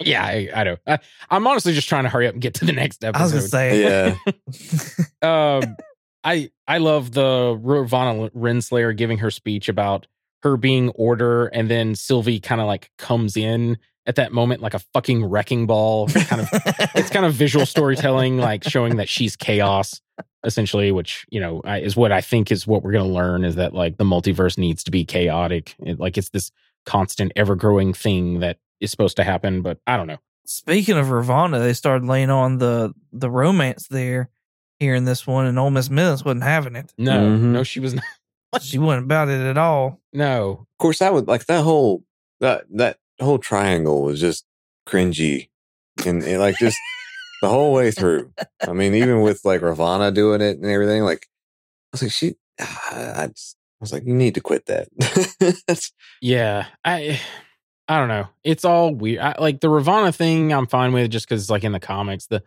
[0.00, 0.76] yeah, I, I know.
[0.86, 0.98] I,
[1.30, 3.20] I'm honestly just trying to hurry up and get to the next episode.
[3.20, 3.82] I was gonna say.
[3.82, 4.16] Yeah.
[5.62, 5.76] um,
[6.24, 10.06] I I love the Ravana Renslayer giving her speech about
[10.42, 14.74] her being order, and then Sylvie kind of like comes in at that moment like
[14.74, 16.08] a fucking wrecking ball.
[16.08, 16.48] Kind of,
[16.94, 20.00] it's kind of visual storytelling, like showing that she's chaos
[20.44, 23.44] essentially which you know I, is what i think is what we're going to learn
[23.44, 26.50] is that like the multiverse needs to be chaotic it, like it's this
[26.86, 31.10] constant ever growing thing that is supposed to happen but i don't know Speaking of
[31.12, 34.30] Ravana, they started laying on the the romance there
[34.80, 36.92] here in this one, and Ole Miss Minutes wasn't having it.
[36.98, 37.52] no Mhm.
[37.52, 38.02] no she was not
[38.60, 40.00] She wasn't about it at all.
[40.12, 42.02] no Of course, that would like that whole
[42.40, 44.44] that that whole triangle was just
[44.88, 45.50] cringy,
[46.04, 46.78] and, and, like just
[47.42, 48.32] the whole way through.
[48.66, 52.34] I mean, even with like Ravana doing it and everything, like I was like, she,
[52.58, 54.88] I just I was like, you need to quit that.
[56.20, 57.20] Yeah i
[57.90, 61.28] i don't know it's all weird I, like the ravana thing i'm fine with just
[61.28, 62.42] because it's like in the comics the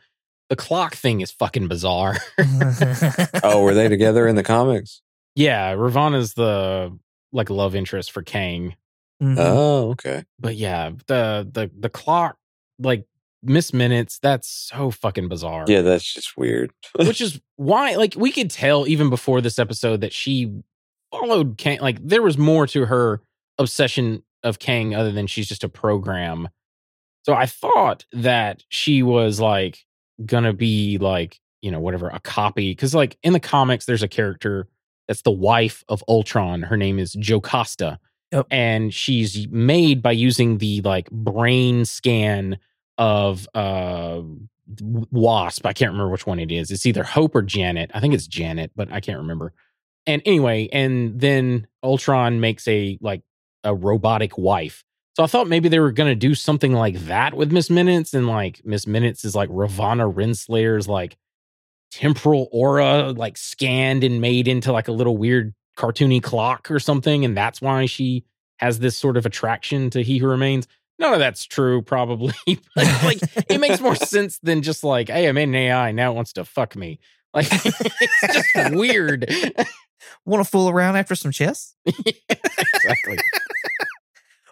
[0.49, 2.17] the clock thing is fucking bizarre
[3.43, 5.01] oh, were they together in the comics?
[5.35, 6.97] yeah ravana's the
[7.31, 8.75] like love interest for kang
[9.21, 9.35] Mhm.
[9.39, 10.25] Oh, okay.
[10.39, 12.35] but yeah the the the clock
[12.79, 13.05] like
[13.41, 16.71] miss minutes that's so fucking bizarre Yeah, that's just weird.
[16.97, 20.51] which is why like we could tell even before this episode that she
[21.11, 23.21] followed Kang like there was more to her
[23.59, 26.49] obsession of Kang other than she's just a program.
[27.23, 29.85] So I thought that she was like
[30.25, 32.73] gonna be like, you know, whatever, a copy.
[32.75, 34.67] Cause like in the comics, there's a character
[35.07, 36.63] that's the wife of Ultron.
[36.63, 37.99] Her name is Jocasta.
[38.31, 38.47] Yep.
[38.49, 42.57] And she's made by using the like brain scan
[42.97, 44.21] of uh
[44.81, 45.65] Wasp.
[45.65, 46.71] I can't remember which one it is.
[46.71, 47.91] It's either Hope or Janet.
[47.93, 49.53] I think it's Janet, but I can't remember.
[50.05, 53.21] And anyway, and then Ultron makes a like
[53.63, 54.83] a robotic wife.
[55.15, 58.27] So I thought maybe they were gonna do something like that with Miss Minutes, and
[58.27, 61.17] like Miss Minutes is like Ravana Renslayer's like
[61.91, 67.23] temporal aura, like scanned and made into like a little weird cartoony clock or something,
[67.25, 68.23] and that's why she
[68.57, 70.67] has this sort of attraction to He Who Remains.
[70.99, 72.33] none of that's true, probably.
[72.75, 76.15] but like, it makes more sense than just like, hey, I'm in AI now it
[76.15, 76.99] wants to fuck me.
[77.33, 79.25] Like, it's just weird.
[80.25, 81.75] Want to fool around after some chess?
[81.85, 83.17] exactly.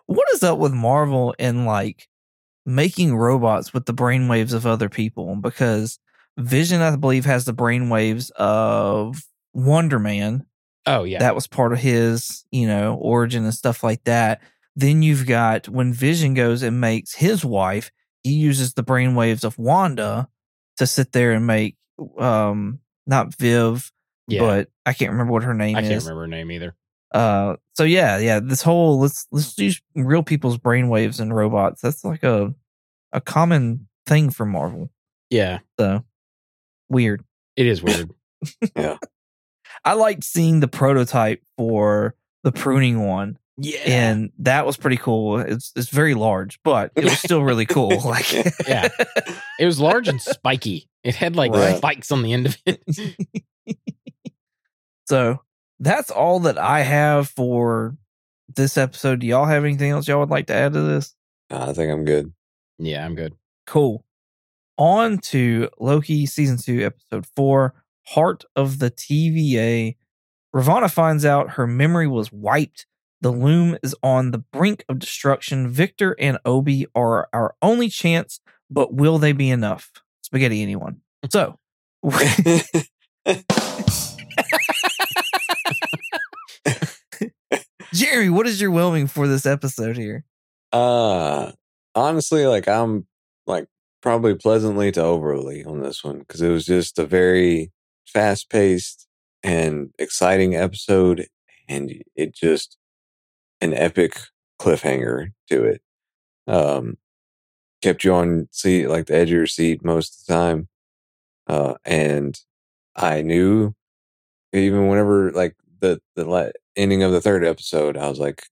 [0.05, 2.07] What is up with Marvel and like
[2.65, 5.35] making robots with the brainwaves of other people?
[5.35, 5.99] Because
[6.37, 10.45] Vision, I believe, has the brainwaves of Wonder Man.
[10.85, 11.19] Oh yeah.
[11.19, 14.41] That was part of his, you know, origin and stuff like that.
[14.75, 17.91] Then you've got when Vision goes and makes his wife,
[18.23, 20.27] he uses the brainwaves of Wanda
[20.77, 21.75] to sit there and make
[22.17, 23.91] um not Viv,
[24.27, 24.39] yeah.
[24.41, 25.85] but I can't remember what her name I is.
[25.87, 26.75] I can't remember her name either.
[27.13, 31.81] Uh, so yeah, yeah, this whole let's let's use real people's brainwaves and robots.
[31.81, 32.53] That's like a
[33.11, 34.89] a common thing for Marvel.
[35.29, 35.59] Yeah.
[35.79, 36.05] So
[36.89, 37.23] weird.
[37.55, 38.11] It is weird.
[38.75, 38.97] Yeah.
[39.85, 43.79] I liked seeing the prototype for the pruning one, yeah.
[43.85, 45.39] and that was pretty cool.
[45.39, 47.99] It's it's very large, but it was still really cool.
[48.05, 48.31] Like,
[48.67, 48.87] Yeah.
[49.59, 50.87] It was large and spiky.
[51.03, 51.77] It had like Right.
[51.77, 52.83] spikes on the end of it.
[55.11, 55.41] so
[55.77, 57.97] that's all that I have for
[58.55, 59.19] this episode.
[59.19, 61.13] Do y'all have anything else y'all would like to add to this?
[61.51, 62.31] Uh, I think I'm good.
[62.79, 63.35] yeah, I'm good.
[63.67, 64.05] Cool.
[64.77, 67.73] On to Loki season two, episode four,
[68.07, 69.97] Heart of the TVA.
[70.53, 72.85] Ravana finds out her memory was wiped.
[73.19, 75.67] The loom is on the brink of destruction.
[75.67, 79.91] Victor and Obi are our only chance, but will they be enough?
[80.21, 81.01] Spaghetti, anyone?
[81.29, 81.59] So,
[88.01, 90.25] Jerry, what is your whelming for this episode here?
[90.73, 91.51] uh
[91.93, 93.05] honestly, like I'm
[93.45, 93.67] like
[94.01, 97.71] probably pleasantly to overly on this one because it was just a very
[98.07, 99.07] fast paced
[99.43, 101.27] and exciting episode,
[101.69, 102.75] and it just
[103.61, 104.17] an epic
[104.59, 105.83] cliffhanger to it.
[106.47, 106.97] Um,
[107.83, 110.69] kept you on seat like the edge of your seat most of the time,
[111.45, 112.35] uh, and
[112.95, 113.75] I knew
[114.53, 118.43] even whenever like the the la- ending of the third episode, I was like,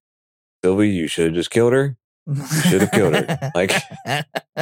[0.63, 1.95] Sylvie, you should have just killed her.
[2.69, 3.51] should have killed her.
[3.55, 3.71] Like-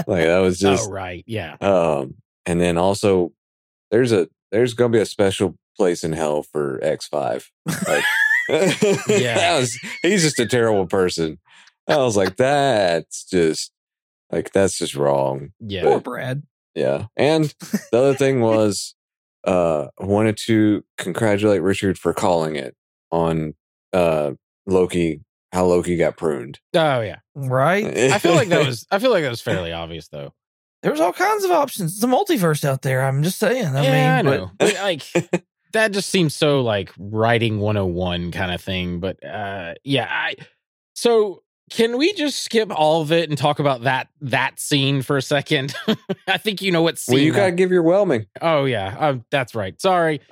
[0.05, 1.23] Like that was just oh right.
[1.27, 1.55] Yeah.
[1.59, 3.31] um, and then also
[3.91, 7.49] there's a there's gonna be a special place in hell for X five.
[7.87, 8.03] Like,
[8.49, 9.35] Yeah.
[9.37, 11.39] that was he's just a terrible person.
[11.87, 13.71] I was like, that's just
[14.31, 15.51] like that's just wrong.
[15.59, 15.83] Yeah.
[15.83, 16.43] Poor Brad.
[16.75, 17.05] Yeah.
[17.17, 17.53] And
[17.91, 18.93] the other thing was
[19.47, 22.75] uh wanted to congratulate Richard for calling it
[23.11, 23.55] on
[23.93, 24.31] uh
[24.67, 25.21] Loki
[25.53, 26.59] how Loki got pruned.
[26.75, 27.17] Oh yeah.
[27.33, 27.85] Right?
[27.97, 30.33] I feel like that was I feel like that was fairly obvious though.
[30.83, 31.95] There's all kinds of options.
[31.95, 33.01] It's a multiverse out there.
[33.01, 33.75] I'm just saying.
[33.75, 34.51] I yeah, mean, I know.
[34.59, 35.03] But, like
[35.73, 38.99] that just seems so like writing 101 kind of thing.
[38.99, 40.35] But uh yeah, I
[40.93, 45.17] so can we just skip all of it and talk about that that scene for
[45.17, 45.75] a second?
[46.27, 47.15] I think you know what scene.
[47.15, 48.27] well you gotta give your whelming.
[48.41, 49.79] oh yeah, um, that's right.
[49.81, 50.21] Sorry.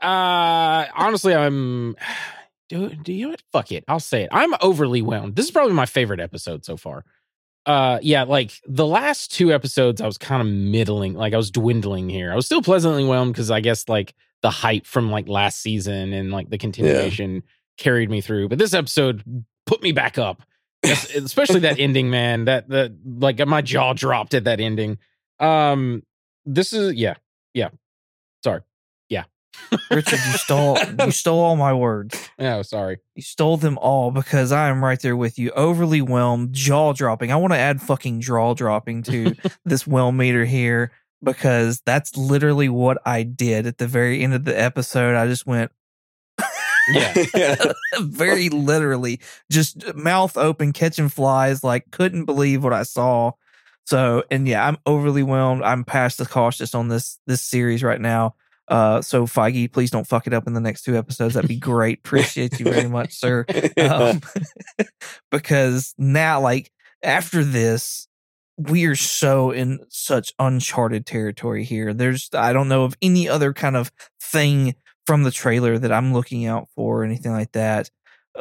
[0.00, 1.94] Uh honestly, I'm
[2.68, 3.42] do do you know what?
[3.52, 3.84] Fuck it.
[3.86, 4.30] I'll say it.
[4.32, 5.36] I'm overly whelmed.
[5.36, 7.04] This is probably my favorite episode so far.
[7.66, 11.52] Uh yeah, like the last two episodes I was kind of middling, like I was
[11.52, 12.32] dwindling here.
[12.32, 16.12] I was still pleasantly whelmed because I guess like the hype from like last season
[16.12, 17.42] and like the continuation
[17.78, 18.48] carried me through.
[18.48, 19.22] But this episode
[19.66, 20.42] put me back up.
[20.84, 22.44] Especially that ending, man.
[22.46, 24.98] That that like my jaw dropped at that ending.
[25.38, 26.02] Um
[26.44, 27.14] this is yeah.
[27.54, 27.68] Yeah.
[28.42, 28.62] Sorry.
[29.08, 29.24] Yeah.
[29.90, 32.28] Richard, you stole you stole all my words.
[32.40, 32.98] Oh, sorry.
[33.14, 35.52] You stole them all because I am right there with you.
[35.52, 37.30] Overly whelmed, jaw dropping.
[37.30, 40.90] I want to add fucking jaw dropping to this whelm meter here
[41.22, 45.14] because that's literally what I did at the very end of the episode.
[45.14, 45.70] I just went
[46.92, 47.14] Yeah.
[48.00, 53.32] very literally just mouth open, catching flies, like couldn't believe what I saw.
[53.84, 55.62] So, and yeah, I'm overly whelmed.
[55.62, 58.34] I'm past the cautious on this this series right now.
[58.68, 61.34] Uh, so Feige, please don't fuck it up in the next two episodes.
[61.34, 61.98] That'd be great.
[61.98, 63.44] Appreciate you very much, sir.
[63.78, 64.20] Um,
[65.30, 66.70] because now, like
[67.02, 68.06] after this,
[68.68, 71.92] we are so in such uncharted territory here.
[71.92, 74.74] There's, I don't know of any other kind of thing
[75.06, 77.90] from the trailer that I'm looking out for or anything like that.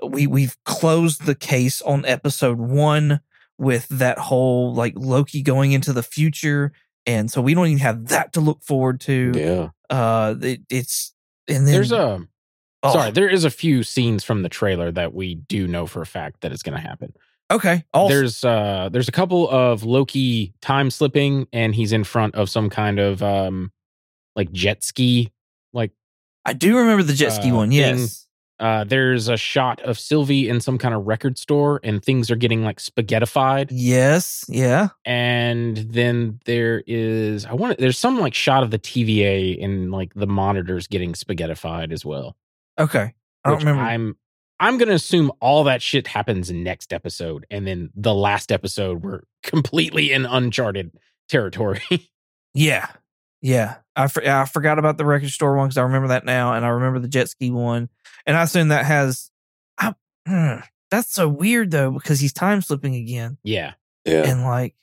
[0.02, 3.22] Uh, We we've closed the case on episode one
[3.58, 6.72] with that whole like Loki going into the future,
[7.06, 9.32] and so we don't even have that to look forward to.
[9.36, 9.70] yeah.
[9.90, 11.14] Uh, it, it's
[11.48, 12.26] and then There's a
[12.84, 16.02] oh, sorry, there is a few scenes from the trailer that we do know for
[16.02, 17.14] a fact that it's going to happen.
[17.52, 17.84] Okay.
[17.94, 22.50] Also, There's uh there's a couple of Loki time slipping and he's in front of
[22.50, 23.72] some kind of um
[24.36, 25.32] like jet ski
[25.74, 25.92] like
[26.46, 27.70] I do remember the jet ski Uh, one.
[27.70, 28.28] thing- Yes.
[28.60, 32.36] Uh, there's a shot of Sylvie in some kind of record store, and things are
[32.36, 33.70] getting like spaghettified.
[33.72, 34.46] Yes.
[34.48, 34.90] Yeah.
[35.04, 40.14] And then there is, I want, there's some like shot of the TVA and like
[40.14, 42.36] the monitors getting spaghettified as well.
[42.80, 43.16] Okay.
[43.44, 43.82] I don't remember.
[43.82, 44.16] I'm,
[44.62, 49.24] I'm gonna assume all that shit happens next episode, and then the last episode we're
[49.44, 50.92] completely in uncharted
[51.28, 51.82] territory.
[52.54, 52.88] Yeah.
[53.42, 53.78] Yeah.
[53.96, 56.54] I, for, I forgot about the record store one because I remember that now.
[56.54, 57.90] And I remember the jet ski one.
[58.26, 59.32] And I assume that has.
[59.78, 59.94] I,
[60.28, 60.56] hmm,
[60.90, 63.38] that's so weird though because he's time slipping again.
[63.44, 63.74] yeah,
[64.06, 64.30] Yeah.
[64.30, 64.76] And like,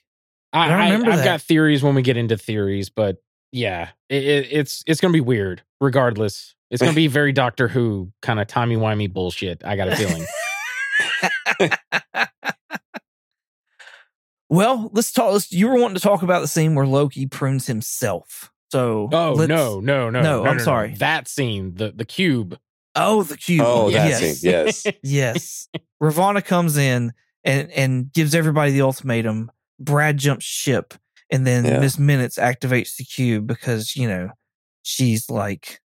[0.51, 1.25] I, I remember I, have that.
[1.25, 3.17] got theories when we get into theories, but
[3.51, 5.61] yeah, it, it, it's it's gonna be weird.
[5.79, 9.63] Regardless, it's gonna be very Doctor Who kind of timey wimey bullshit.
[9.65, 10.25] I got a feeling.
[14.49, 15.33] well, let's talk.
[15.33, 18.51] Let's, you were wanting to talk about the scene where Loki prunes himself.
[18.71, 20.93] So, Oh let's- no, no, no, No, I'm sorry.
[20.95, 22.57] That scene, the the cube.
[22.95, 23.63] Oh, the cube.
[23.65, 24.39] Oh, that yes.
[24.41, 24.51] scene.
[24.51, 24.85] Yes.
[25.03, 25.69] yes.
[26.01, 29.51] Ravonna comes in and and gives everybody the ultimatum.
[29.79, 30.93] Brad jumps ship,
[31.31, 31.79] and then Yeah.
[31.79, 34.29] Miss Minutes activates the cube because you know
[34.83, 35.79] she's like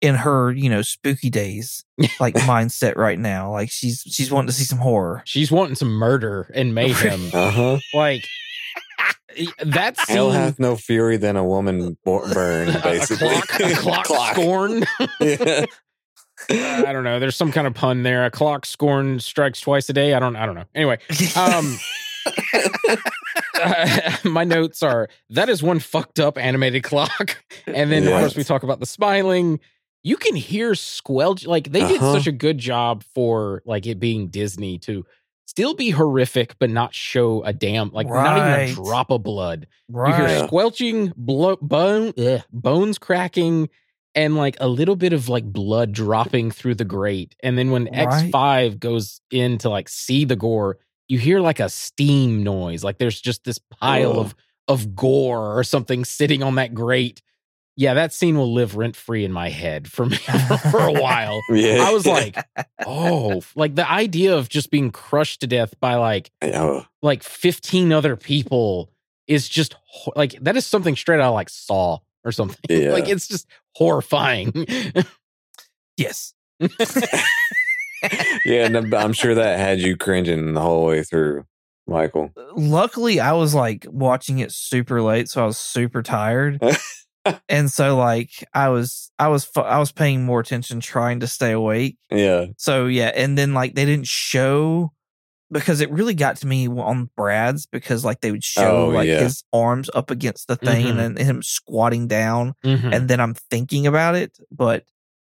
[0.00, 1.84] in her you know spooky days
[2.18, 3.50] like mindset right now.
[3.52, 5.22] Like she's she's wanting to see some horror.
[5.24, 7.30] She's wanting some murder and mayhem.
[7.32, 7.78] Uh huh.
[7.94, 8.26] like
[9.64, 10.16] that scene.
[10.16, 13.28] Hell hath no fury than a woman bo- burned, basically.
[13.28, 14.86] A clock, a clock, scorned.
[15.20, 15.64] yeah.
[16.48, 17.20] I don't know.
[17.20, 18.24] There's some kind of pun there.
[18.24, 20.14] A clock scorn strikes twice a day.
[20.14, 20.36] I don't.
[20.36, 20.64] I don't know.
[20.74, 20.98] Anyway,
[21.36, 21.78] um,
[23.62, 27.36] uh, my notes are that is one fucked up animated clock,
[27.66, 29.60] and then of course we talk about the smiling.
[30.02, 31.46] You can hear squelch.
[31.46, 32.14] Like they did Uh-huh.
[32.14, 35.04] such a good job for like it being Disney to
[35.46, 39.66] still be horrific, but not show a damn like not even a drop of blood.
[39.88, 43.68] You hear squelching, blo- bone, ugh, bones cracking,
[44.14, 47.34] and like a little bit of like blood dropping through the grate.
[47.42, 48.08] And then when Right.
[48.32, 52.82] X5 goes in to like see the gore, you hear like a steam noise.
[52.84, 54.16] Like there's just this pile Ugh.
[54.18, 54.34] of
[54.68, 57.20] of gore or something sitting on that grate.
[57.76, 60.16] Yeah, that scene will live rent free in my head for me
[60.70, 61.40] for a while.
[61.50, 61.84] Yeah.
[61.86, 62.36] I was like,
[62.86, 66.30] oh, like the idea of just being crushed to death by like
[67.02, 68.90] like 15 other people
[69.26, 69.76] is just
[70.16, 72.58] like that is something straight out of like Saw or something.
[72.68, 72.92] Yeah.
[72.92, 74.52] like it's just horrifying.
[75.96, 76.34] yes.
[78.44, 81.44] yeah, and I'm- I'm sure that had you cringing the whole way through,
[81.86, 82.30] Michael.
[82.56, 86.60] luckily I was like watching it super late, so I was super tired.
[87.48, 91.26] And so like I was I was fu- I was paying more attention trying to
[91.26, 91.96] stay awake.
[92.10, 92.46] Yeah.
[92.56, 94.92] So yeah, and then like they didn't show
[95.52, 99.08] because it really got to me on Brad's because like they would show Oh, like
[99.08, 99.18] yeah.
[99.20, 100.90] his arms up against the thing Mhm.
[100.98, 102.94] and then him squatting down Mhm.
[102.94, 104.84] and then I'm thinking about it, but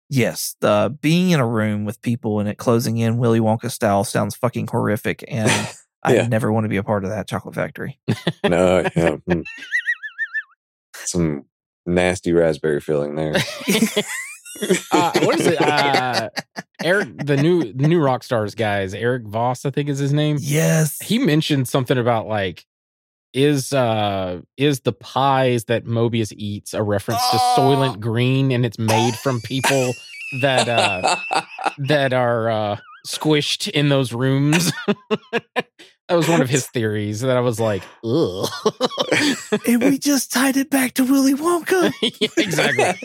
[0.09, 4.05] yes, the being in a room with people and it closing in Willy Wonka style
[4.05, 5.51] sounds fucking horrific and
[6.05, 6.29] I Yeah.
[6.29, 7.99] never want to be a part of that chocolate factory.
[8.45, 9.17] No, yeah.
[9.29, 9.43] mm.
[10.95, 11.45] Some
[11.87, 13.35] nasty raspberry filling there.
[14.93, 15.61] uh, what is it?
[15.61, 16.31] Uh,
[16.83, 20.37] Eric, the new the New Rockstars guys, Erik Voss, I think is his name.
[20.41, 21.01] Yes.
[21.03, 22.67] He mentioned something about like
[23.33, 27.57] is uh is the pies that Mobius eats a reference to Oh.
[27.59, 29.93] Soylent Green and it's made from people
[30.41, 31.17] that uh
[31.79, 34.73] that are uh squished in those rooms.
[36.09, 38.49] that was one of his theories that I was like, ugh.
[39.67, 41.93] and we just tied it back to Willy Wonka.
[42.21, 43.01] Yeah, exactly.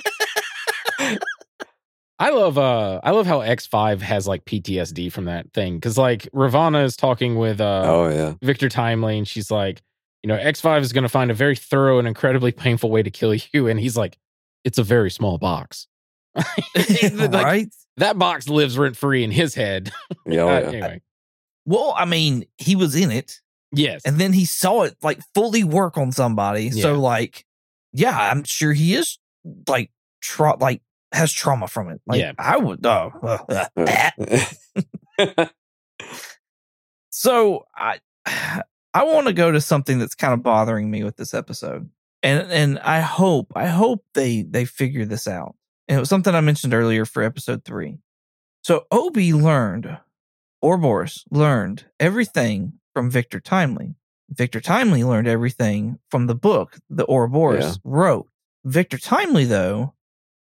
[2.22, 5.80] I love uh I love how X5 has like PTSD from that thing.
[5.80, 8.34] Cause like Ravonna is talking with uh oh yeah.
[8.42, 9.82] Victor Timely and she's like,
[10.24, 13.34] you know, X5 is gonna find a very thorough and incredibly painful way to kill
[13.34, 13.68] you.
[13.68, 14.18] And he's like,
[14.66, 15.88] it's a very small box.
[16.36, 17.68] Like, right?
[18.00, 19.92] That box lives rent free in his head.
[20.26, 20.68] Yeah, oh, Uh, yeah.
[20.68, 21.02] Anyway.
[21.66, 23.40] Well, I mean, he was in it
[23.72, 24.02] Yes.
[24.06, 26.66] and then he saw it like fully work on somebody.
[26.66, 26.82] Yeah.
[26.82, 27.46] So like,
[27.94, 29.18] yeah, I'm sure he is
[29.68, 30.82] like tra- like
[31.12, 32.02] has trauma from it.
[32.08, 32.34] Like Yeah.
[32.38, 35.48] I would oh, well, uh,
[37.12, 38.00] So I
[38.94, 41.90] I want to go to something that's kind of bothering me with this episode.
[42.24, 45.56] And and I hope I hope they they figure this out.
[45.90, 47.98] And it was something I mentioned earlier for episode 3.
[48.64, 49.98] So Obi learned
[50.62, 53.96] Ouroboros learned everything from Victor Timely.
[54.30, 57.74] Victor Timely learned everything from the book that Ouroboros Yeah.
[57.84, 58.28] wrote.
[58.64, 59.96] Victor Timely though,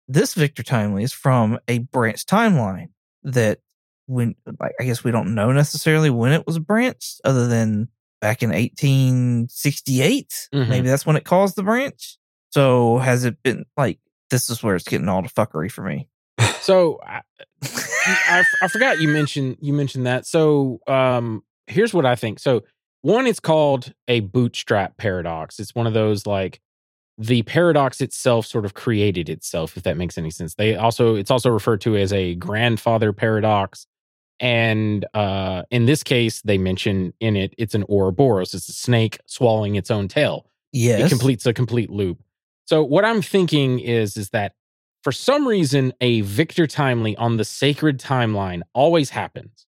[0.08, 2.90] this Victor Timely is from a branch timeline
[3.24, 3.60] that
[4.08, 7.90] when like I guess we don't know necessarily when it was branched, other than
[8.22, 10.48] back in 1868.
[10.54, 10.70] Mhm.
[10.70, 12.18] Maybe that's when it caused the branch.
[12.52, 14.00] So has it been like
[14.30, 16.08] this is where it's getting all the fuckery for me.
[16.62, 17.22] So I,
[17.64, 20.26] I, I forgot you mentioned you mentioned that.
[20.26, 22.40] So um, here's what I think.
[22.40, 22.64] So
[23.02, 25.60] one, it's called a bootstrap paradox.
[25.60, 26.60] It's one of those like
[27.18, 30.56] the paradox itself sort of created itself, if that makes any sense.
[30.56, 33.88] They also it's also referred to as a grandfather paradox.
[34.40, 38.54] And uh, in this case, they mention in it it's an Ouroboros.
[38.54, 40.46] It's a snake swallowing its own tail.
[40.72, 41.02] Yes.
[41.02, 42.22] It completes a complete loop.
[42.68, 44.54] So what I'm thinking is is that
[45.04, 49.66] for some reason a Victor Timely on the sacred timeline always happens.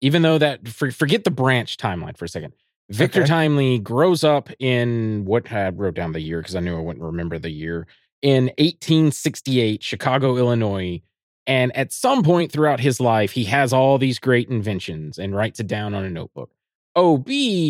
[0.00, 2.52] Even though that for, forget the branch timeline for a second.
[2.90, 3.28] Victor Okay.
[3.28, 7.04] Timely grows up in what I wrote down the year because I knew I wouldn't
[7.04, 7.86] remember the year
[8.22, 11.02] in 1868, Chicago, Illinois.
[11.46, 15.60] And at some point throughout his life, he has all these great inventions and writes
[15.60, 16.50] it down on a notebook.
[16.94, 17.28] OB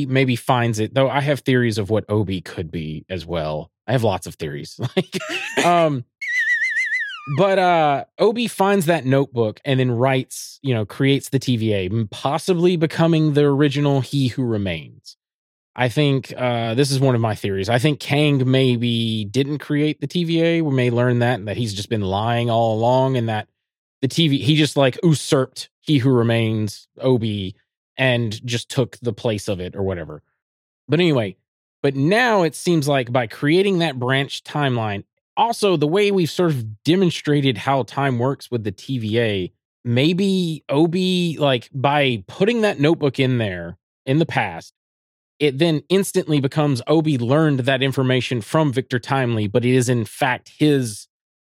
[0.09, 3.71] maybe finds it, though I have theories of what OB could be as well.
[3.89, 4.79] I have lots of theories.
[4.97, 6.05] Like, um,
[7.37, 12.77] but uh Obi finds that notebook and then writes, you know, creates the TVA, possibly
[12.77, 15.17] becoming the original He Who Remains.
[15.77, 17.69] I think uh this is one of my theories.
[17.69, 20.63] I think Kang maybe didn't create the TVA.
[20.63, 23.49] We may learn that and that he's just been lying all along and that
[24.01, 27.57] the TV he just like usurped He Who Remains, Obi,
[27.97, 30.23] and just took the place of it or whatever.
[30.89, 31.37] But anyway,
[31.83, 35.05] but now it seems like by creating that branch timeline,
[35.37, 39.53] also the way we've sort of demonstrated how time works with the TVA,
[39.85, 44.73] maybe Obi, like by putting that notebook in there in the past,
[45.39, 50.05] it then instantly becomes Obi learned that information from Victor Timely, but it is in
[50.05, 51.07] fact his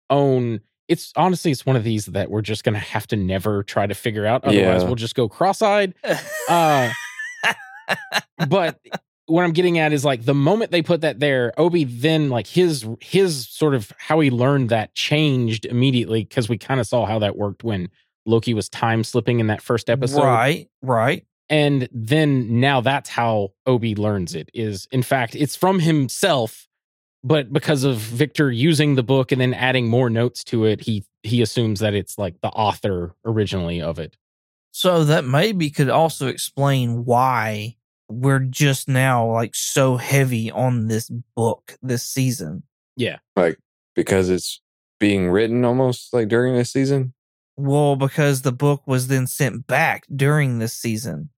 [0.10, 0.60] own.
[0.90, 3.88] It's honestly, it's one of these that we're just going to have to never try
[3.88, 4.44] to figure out.
[4.44, 4.84] Otherwise, Yeah.
[4.88, 5.94] we'll just go cross eyed.
[6.50, 6.92] Uh,
[8.48, 8.80] but
[9.28, 12.48] what I'm getting at is like the moment they put that there, Obi then like
[12.48, 17.06] his his sort of how he learned that changed immediately because we kind of saw
[17.06, 17.90] how that worked when
[18.26, 20.24] Loki was time slipping in that first episode.
[20.24, 21.26] Right, right.
[21.50, 26.68] And then now that's how Obi learns it is in fact it's from himself,
[27.24, 31.06] but because of Victor using the book and then adding more notes to it, he
[31.24, 34.16] he assumes that it's like the author originally of it.
[34.72, 37.78] So that maybe could also explain why
[38.10, 42.64] we're just now like so heavy on this book this season.
[42.96, 43.18] Yeah.
[43.36, 43.58] Like
[43.96, 44.62] because it's
[45.00, 47.14] being written almost like during this season.
[47.56, 51.30] Well, because the book was then sent back during this season.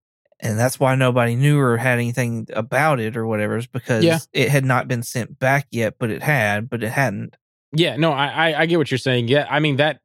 [0.42, 4.18] And that's why nobody knew or had anything about it or whatever, is because Yeah.
[4.32, 7.36] it had not been sent back yet, but it had, but it hadn't.
[7.72, 9.28] Yeah, no, I, I I get what you're saying.
[9.28, 10.00] Yeah, I mean that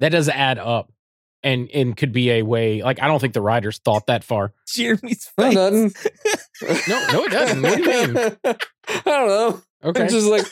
[0.00, 0.92] that does add up,
[1.42, 2.82] and and could be a way.
[2.82, 4.52] Like I don't think the writers thought that far.
[4.68, 5.54] Jeremy's No, face.
[5.54, 5.96] doesn't.
[6.88, 7.62] No, no, it doesn't.
[7.62, 8.16] What do you mean?
[8.44, 8.54] I
[9.04, 9.62] don't know.
[9.84, 10.44] Okay, I'm just like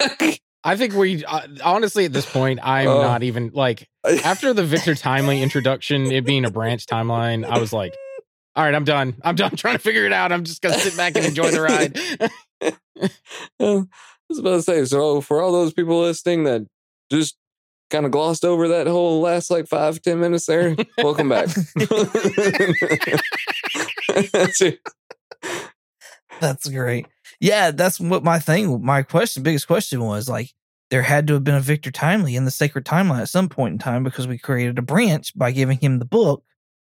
[0.64, 3.02] I think we uh, honestly at this point I'm Oh.
[3.02, 3.88] not even like
[4.24, 7.44] after the Victor Timely introduction, it being a branch timeline.
[7.44, 7.94] I was like,
[8.54, 9.14] all right, I'm done.
[9.24, 10.30] I'm done trying to figure it out.
[10.30, 11.98] I'm just gonna sit back and enjoy the ride.
[13.60, 13.86] I
[14.28, 16.62] was about to say, so for all those people listening that
[17.10, 17.36] just
[17.92, 21.46] kind of glossed over that whole last like five, ten minutes there, welcome back.
[24.32, 24.80] That's it.
[26.40, 27.06] That's great.
[27.40, 30.52] Yeah, that's what my thing, my question, biggest question was like,
[30.90, 33.72] there had to have been a Victor Timely in the sacred timeline at some point
[33.72, 36.44] in time because we created a branch by giving him the book,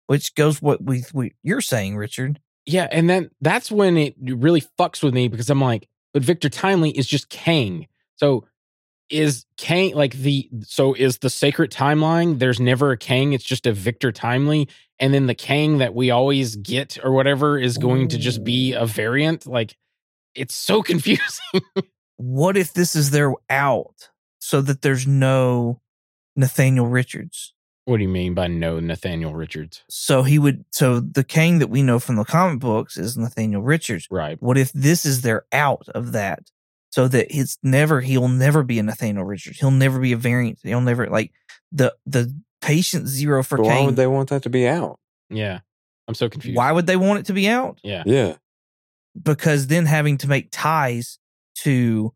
[0.07, 2.39] which goes what we, we you're saying, Richard.
[2.65, 6.49] Yeah, and then that's when it really fucks with me because I'm like, but Victor
[6.49, 7.87] Timely is just Kang.
[8.15, 8.45] So
[9.13, 12.39] is Kang like the so is the sacred timeline?
[12.39, 14.67] There's never a Kang, it's just a Victor Timely,
[14.99, 18.73] and then the Kang that we always get or whatever is going to just be
[18.73, 19.45] a variant.
[19.45, 19.77] Like
[20.35, 21.61] it's so confusing.
[22.17, 24.09] What if this is their out
[24.39, 25.81] so that there's no
[26.35, 27.53] Nathaniel Richards?
[27.85, 29.83] what do you mean by no Nathaniel Richards?
[29.89, 33.61] So he would, so the Kang that we know from the comic books is Nathaniel
[33.61, 34.07] Richards.
[34.09, 34.41] Right.
[34.41, 36.49] What if this is their out of that?
[36.93, 39.57] So that it's never he'll never be a Nathaniel Richards.
[39.57, 40.59] He'll never be a variant.
[40.61, 41.31] He'll never like
[41.71, 42.31] the the
[42.61, 44.99] patient zero for But why would they want that to be out?
[45.31, 45.61] Yeah.
[46.07, 46.55] I'm so confused.
[46.55, 47.79] Why would they want it to be out?
[47.81, 48.03] Yeah.
[48.05, 48.35] Yeah,
[49.19, 51.17] Because then having to make ties
[51.63, 52.13] to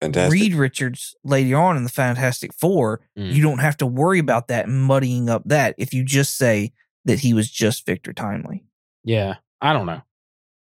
[0.00, 0.32] fantastic.
[0.32, 3.32] Reed Richards later on in the Fantastic Four, Mm.
[3.32, 6.72] you don't have to worry about that muddying up that if you just say
[7.04, 8.64] that he was just Victor Timely.
[9.04, 10.02] Yeah, I don't know.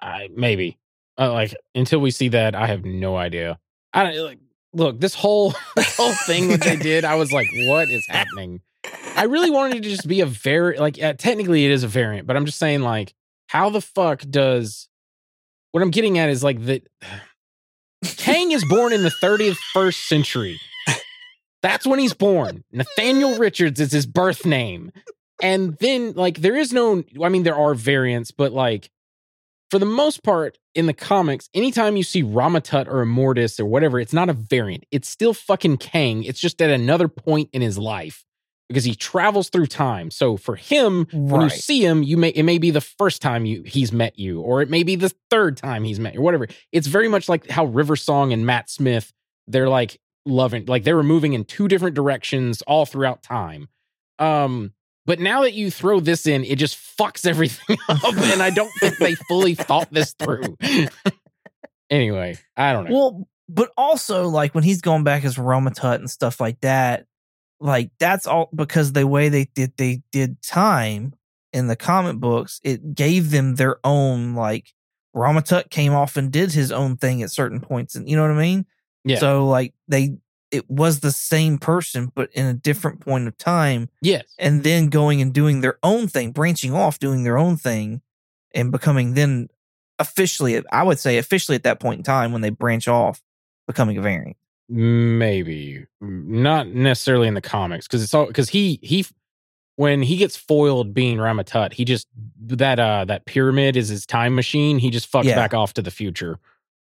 [0.01, 0.77] I maybe
[1.19, 3.59] uh, like until we see that, I have no idea.
[3.93, 4.39] I don't like.
[4.75, 8.61] Look, this whole whole thing that they did, I was like, "What is happening?"
[9.17, 11.03] I really wanted it to just be a very like.
[11.03, 13.15] Uh, technically, it is a variant, but I'm just saying, like,
[13.49, 14.89] how the fuck does?
[15.73, 16.87] What I'm getting at is like that.
[18.17, 20.61] Kang is born in the 30th first century.
[21.63, 22.63] That's when he's born.
[22.71, 24.93] Nathaniel Richards is his birth name.
[25.43, 28.91] And then, like, there is no, I mean, there are variants, but like,
[29.71, 33.99] for the most part, in the comics, anytime you see Rama-Tut or Immortus or whatever,
[34.01, 34.85] it's not a variant.
[34.91, 36.25] It's still fucking Kang.
[36.25, 38.25] It's just at another point in his life
[38.69, 40.11] because he travels through time.
[40.11, 43.45] So for him, when you see him, you may it may be the first time
[43.45, 46.23] you he's met you, or it may be the third time he's met you, or
[46.23, 46.49] whatever.
[46.71, 49.13] It's very much like how River Song and Matt Smith,
[49.47, 53.69] they're like loving, like they were moving in two different directions all throughout time.
[54.19, 54.73] Um,
[55.09, 58.71] but now that you throw this in, it just fucks everything up, and I don't
[58.79, 60.59] think they fully thought this through.
[61.91, 62.95] anyway, I don't know.
[62.95, 67.07] Well, but also like when he's going back as Rama-Tut and stuff like that,
[67.59, 71.15] like that's all because the way they did they did time
[71.55, 74.75] in the comic books, it gave them their own like
[75.15, 78.33] Rama-Tut came off and did his own thing at certain points, and you know what
[78.33, 78.67] I mean.
[79.05, 79.21] Yeah.
[79.21, 80.19] So like they,
[80.51, 84.89] it was the same person, but in a different point of time, yes, and then
[84.89, 88.01] going and doing their own thing, branching off, doing their own thing,
[88.55, 89.49] and becoming then
[89.99, 93.21] officially, I would say officially at that point in time when they branch off,
[93.67, 94.37] becoming a variant.
[94.69, 99.05] maybe not necessarily in the comics because it's all because he he
[99.77, 102.07] when he gets foiled being Rama-Tut, he just
[102.49, 104.79] that uh that pyramid is his time machine.
[104.79, 105.37] He just fucks Yeah.
[105.37, 106.39] back off to the future.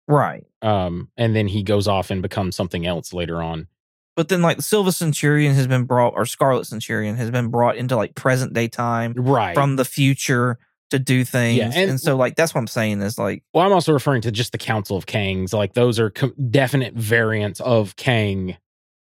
[0.07, 0.45] Right.
[0.61, 3.67] Um, and then he goes off and becomes something else later on.
[4.15, 7.75] But then like the Silver Centurion has been brought or Scarlet Centurion has been brought
[7.75, 9.53] into like present day time Right.
[9.53, 10.57] from the future
[10.89, 11.59] to do things.
[11.61, 14.31] and- and, so like that's what I'm saying is like well, I'm also referring to
[14.31, 15.53] just the Council of Kangs.
[15.53, 18.55] Like those are com- definite variants of Kang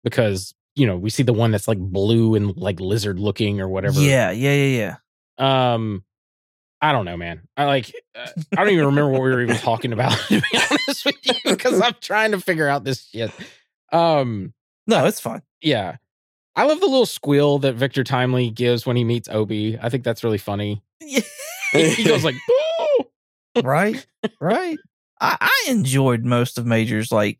[0.04, 3.68] because you know we see the one that's like blue and like lizard looking or
[3.68, 4.00] whatever.
[4.00, 4.96] Yeah, yeah, yeah,
[5.38, 5.72] yeah.
[5.74, 6.02] Um,
[6.80, 7.42] I don't know, man.
[7.56, 7.92] I like.
[8.14, 10.12] Uh, I don't even remember what we were even talking about.
[10.28, 13.32] To be honest with you, because I'm trying to figure out this shit.
[13.92, 14.54] Um,
[14.86, 15.42] No, it's fine.
[15.60, 15.96] yeah,
[16.54, 19.78] I love the little squeal that Victor Timely gives when he meets Obi.
[19.80, 20.82] I think that's really funny.
[21.72, 22.36] He, goes like,
[23.54, 24.06] "Boo!" right
[24.40, 24.78] right
[25.20, 27.38] I, I enjoyed most of major's like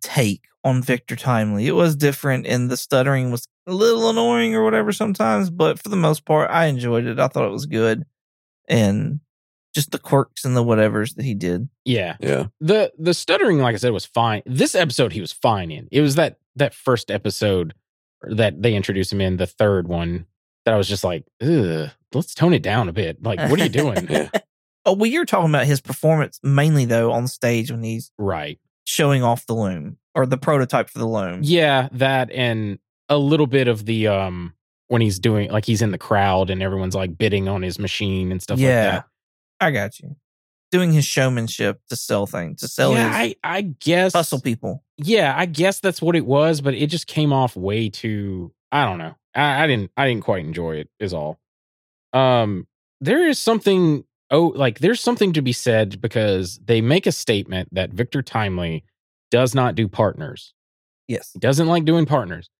[0.00, 4.64] take on victor timely it was different and the stuttering was a little annoying or
[4.64, 8.04] whatever sometimes but for the most part i enjoyed it i thought it was good
[8.68, 9.20] and
[9.74, 12.46] just the quirks and the whatevers that he did Yeah, yeah.
[12.60, 14.42] the the stuttering, like I said, was fine.
[14.46, 15.88] This episode, he was fine in.
[15.92, 17.74] It was that that first episode
[18.22, 20.24] that they introduced him in, the third one,
[20.64, 23.22] that I was just like, let's tone it down a bit.
[23.22, 24.08] Like, what are you doing?
[24.10, 24.30] Yeah.
[24.86, 28.58] oh well you're talking about his performance mainly though on stage when he's right.
[28.84, 33.46] showing off the loom or the prototype for the loom Yeah, that and a little
[33.48, 34.54] bit of the um
[34.88, 38.30] when he's doing like he's in the crowd and everyone's like bidding on his machine
[38.30, 39.06] and stuff yeah like that.
[39.60, 40.16] i got you
[40.70, 44.82] doing his showmanship to sell things to sell yeah, his I I guess hustle people
[44.98, 48.52] Yeah, I guess that's what it was, but it just came off way too.
[48.72, 49.14] I don't know.
[49.34, 49.90] I, I didn't.
[49.96, 50.88] I didn't quite enjoy it.
[50.98, 51.38] Is all.
[52.12, 52.66] Um,
[53.00, 54.04] there is something.
[54.30, 58.84] Oh, like there's something to be said because they make a statement that Victor Timely
[59.30, 60.52] does not do partners.
[61.08, 62.50] yes He doesn't like doing partners,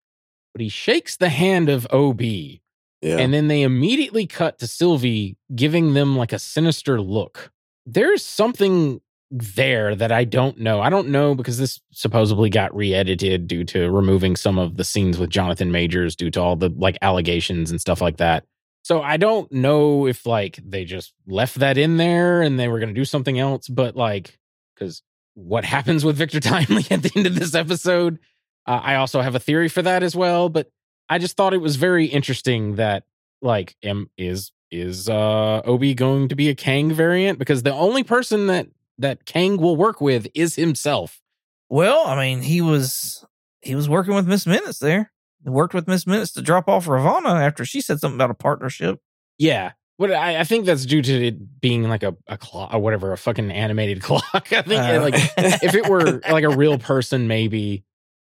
[0.56, 3.18] but he shakes the hand of OB, Yeah.
[3.18, 7.52] and then they immediately cut to Sylvie giving them like a sinister look.
[7.84, 10.80] There's something there that I don't know.
[10.80, 15.18] I don't know because this supposedly got re-edited due to removing some of the scenes
[15.18, 18.44] with Jonathan Majors due to all the like allegations and stuff like that.
[18.82, 22.78] So I don't know if like they just left that in there and they were
[22.78, 24.38] going to do something else, but like
[24.78, 25.02] cuz
[25.34, 28.18] what happens with Victor Timely at the end of this episode,
[28.66, 30.70] uh, I also have a theory for that as well, but
[31.08, 33.04] I just thought it was very interesting that
[33.42, 38.02] like am is is uh Obi going to be a Kang variant because the only
[38.02, 41.20] person that that Kang will work with is himself.
[41.68, 43.24] Well, I mean, he was
[43.60, 45.12] he was working with Miss Minutes there.
[45.44, 48.34] He worked with Miss Minutes to drop off Ravonna after she said something about a
[48.34, 49.00] partnership.
[49.38, 49.72] Yeah.
[49.98, 53.12] But I, I think that's due to it being like a, a clock or whatever,
[53.12, 54.52] a fucking animated clock.
[54.52, 55.14] I think Uh, like
[55.62, 57.84] if it were like a real person, maybe.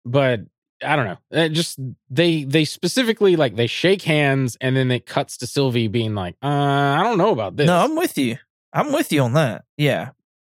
[0.10, 0.42] But
[0.84, 1.18] I don't know.
[1.32, 1.80] It just
[2.10, 6.36] they they specifically like they shake hands and then it cuts to Sylvie being like,
[6.44, 7.68] uh, I don't know about this.
[7.68, 8.38] no, I'm with you.
[8.74, 9.66] I'm with you on that.
[9.78, 10.10] Yeah.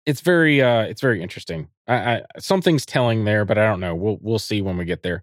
[0.07, 1.69] it's very uh it's very interesting.
[1.87, 3.95] I, I something's telling there, but I don't know.
[3.95, 5.23] We'll we'll see when we get there.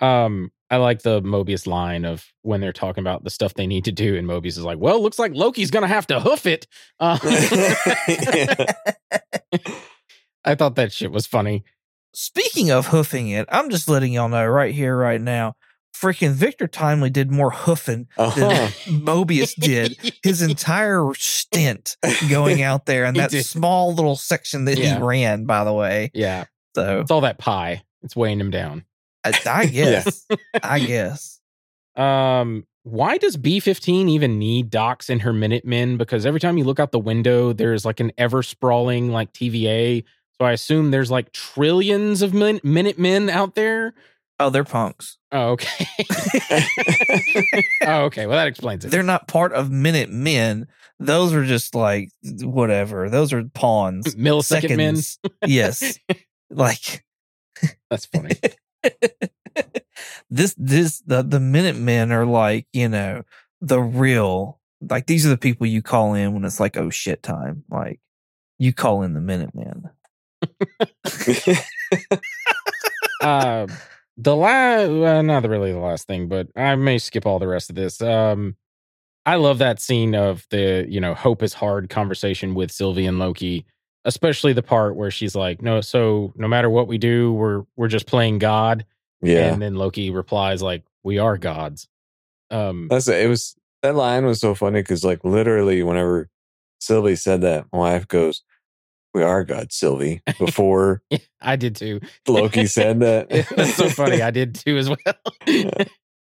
[0.00, 3.84] Um, I like the Mobius line of when they're talking about the stuff they need
[3.84, 6.66] to do, and Mobius is like, "Well, looks like Loki's gonna have to hoof it."
[6.98, 7.18] Uh,
[10.44, 11.64] I thought that shit was funny.
[12.14, 15.54] Speaking of hoofing it, I'm just letting y'all know right here, right now.
[15.94, 18.40] Freaking Victor Timely did more hoofing Uh-huh.
[18.40, 21.96] than Mobius did his entire stint
[22.28, 23.44] going out there and that did.
[23.46, 24.96] small little section that Yeah.
[24.96, 26.10] he ran, by the way.
[26.12, 26.44] Yeah,
[26.74, 27.82] So it's all that pie.
[28.02, 28.84] It's weighing him down.
[29.24, 30.26] I, I guess.
[30.62, 31.40] I guess.
[31.96, 35.96] Um, why does B15 even need Dox in her Minutemen?
[35.96, 40.04] Because every time you look out the window, there's like an ever sprawling like TVA.
[40.40, 43.94] So I assume there's like trillions of min- Minutemen out there.
[44.40, 45.16] Oh, they're punks.
[45.30, 45.86] Oh, okay.
[47.86, 48.26] oh, okay.
[48.26, 48.90] Well, that explains it.
[48.90, 50.66] They're not part of Minute Men.
[50.98, 53.08] Those are just like whatever.
[53.08, 54.14] Those are pawns.
[54.16, 54.96] Millisecond men.
[55.46, 55.98] Yes.
[56.50, 57.04] Like
[57.90, 58.36] That's funny.
[60.30, 63.22] this this the the minute men are like you know
[63.60, 67.22] the real like these are the people you call in when it's like oh shit
[67.22, 68.00] time like
[68.58, 69.90] you call in the minute men
[73.20, 73.66] uh,
[74.16, 77.70] the last, well, not really the last thing, but I may skip all the rest
[77.70, 78.00] of this.
[78.00, 78.56] Um,
[79.26, 83.18] I love that scene of the you know hope is hard conversation with Sylvie and
[83.18, 83.64] Loki,
[84.04, 87.88] especially the part where she's like, no, so no matter what we do, we're we're
[87.88, 88.84] just playing God,
[89.22, 89.52] yeah.
[89.52, 91.88] and then Loki replies like, we are gods.
[92.50, 93.24] Um, That's it.
[93.24, 96.28] It was that line was so funny because like literally whenever
[96.80, 98.42] Sylvie said that, my wife goes,
[99.14, 101.02] "We are God, Sylvie." Before
[101.40, 102.00] I did too.
[102.28, 104.20] Loki said that, That's so funny.
[104.22, 104.98] I did too as well.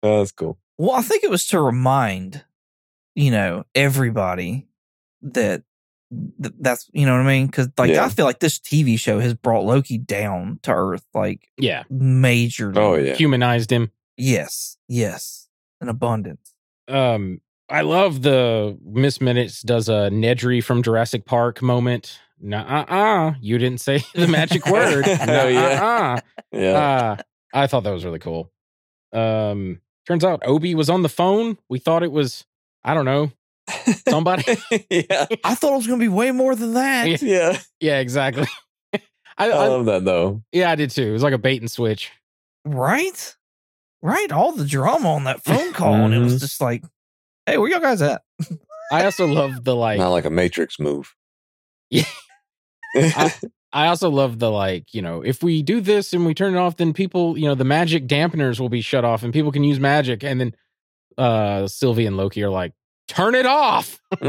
[0.06, 0.58] Oh, that's cool.
[0.78, 2.44] well i think it was to remind
[3.16, 4.68] you know everybody
[5.22, 5.64] that
[6.12, 8.04] th- that's you know what i mean because like Yeah.
[8.04, 12.76] i feel like this tv show has brought loki down to earth like yeah, majorly
[12.76, 13.92] Oh yeah, humanized him.
[14.18, 15.48] yes yes
[15.80, 16.54] in abundance
[16.90, 22.20] um I love the Miss Minutes does a Nedry from Jurassic Park moment.
[22.46, 25.06] Nah, uh, uh, you didn't say the magic word.
[25.26, 25.80] no, yeah.
[25.80, 26.20] Nuh-uh.
[26.52, 26.72] yeah.
[26.78, 27.16] Uh,
[27.54, 28.52] I thought that was really cool.
[29.14, 31.58] Um, turns out Obi was on the phone.
[31.70, 32.46] We thought it was,
[32.84, 33.32] I don't know,
[34.10, 34.44] somebody.
[34.90, 37.18] yeah, i thought it was gonna be way more than that Yeah.
[37.22, 37.60] yeah.
[37.80, 38.48] yeah, exactly.
[38.94, 39.00] I,
[39.38, 40.44] I I, love that though.
[40.52, 41.08] yeah, I did too.
[41.08, 42.12] It was like a bait and switch.
[42.66, 43.36] Right?
[44.02, 44.32] Right.
[44.34, 46.40] All the drama on that phone call, and it was Mhm.
[46.42, 46.84] just like,
[47.46, 48.22] hey, where y'all guys at?
[48.92, 49.98] I also love the like.
[49.98, 51.16] Not like a Matrix move.
[51.90, 52.04] Yeah.
[52.96, 53.34] I-
[53.76, 56.60] I also love the like, you know, if we do this and we turn it
[56.60, 59.64] off, then people, you know, the magic dampeners will be shut off and people can
[59.64, 60.24] use magic.
[60.24, 60.56] And then
[61.18, 62.74] uh Sylvie and Loki are like,
[63.08, 64.00] turn it off.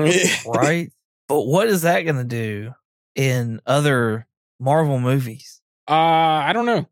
[0.47, 0.91] Right.
[1.29, 2.73] but what is that going to do
[3.15, 4.27] in other
[4.59, 5.61] Marvel movies?
[5.87, 6.87] Uh I don't know.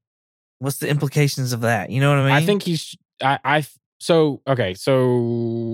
[0.58, 1.88] What's the implications of that?
[1.88, 2.32] You know what I mean?
[2.32, 3.66] I think he's I I
[3.98, 4.98] so okay, so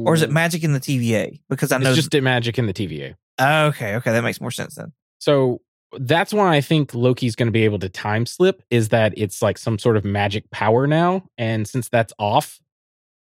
[0.06, 1.40] or is it magic in the TVA?
[1.48, 1.90] Because I know.
[1.90, 3.16] it's just magic in the TVA.
[3.40, 3.96] okay.
[3.96, 4.12] Okay.
[4.12, 4.92] That makes more sense then.
[5.18, 5.60] So
[5.98, 9.40] that's why I think Loki's going to be able to time slip is that it's
[9.40, 11.24] like some sort of magic power now.
[11.38, 12.60] And since that's off,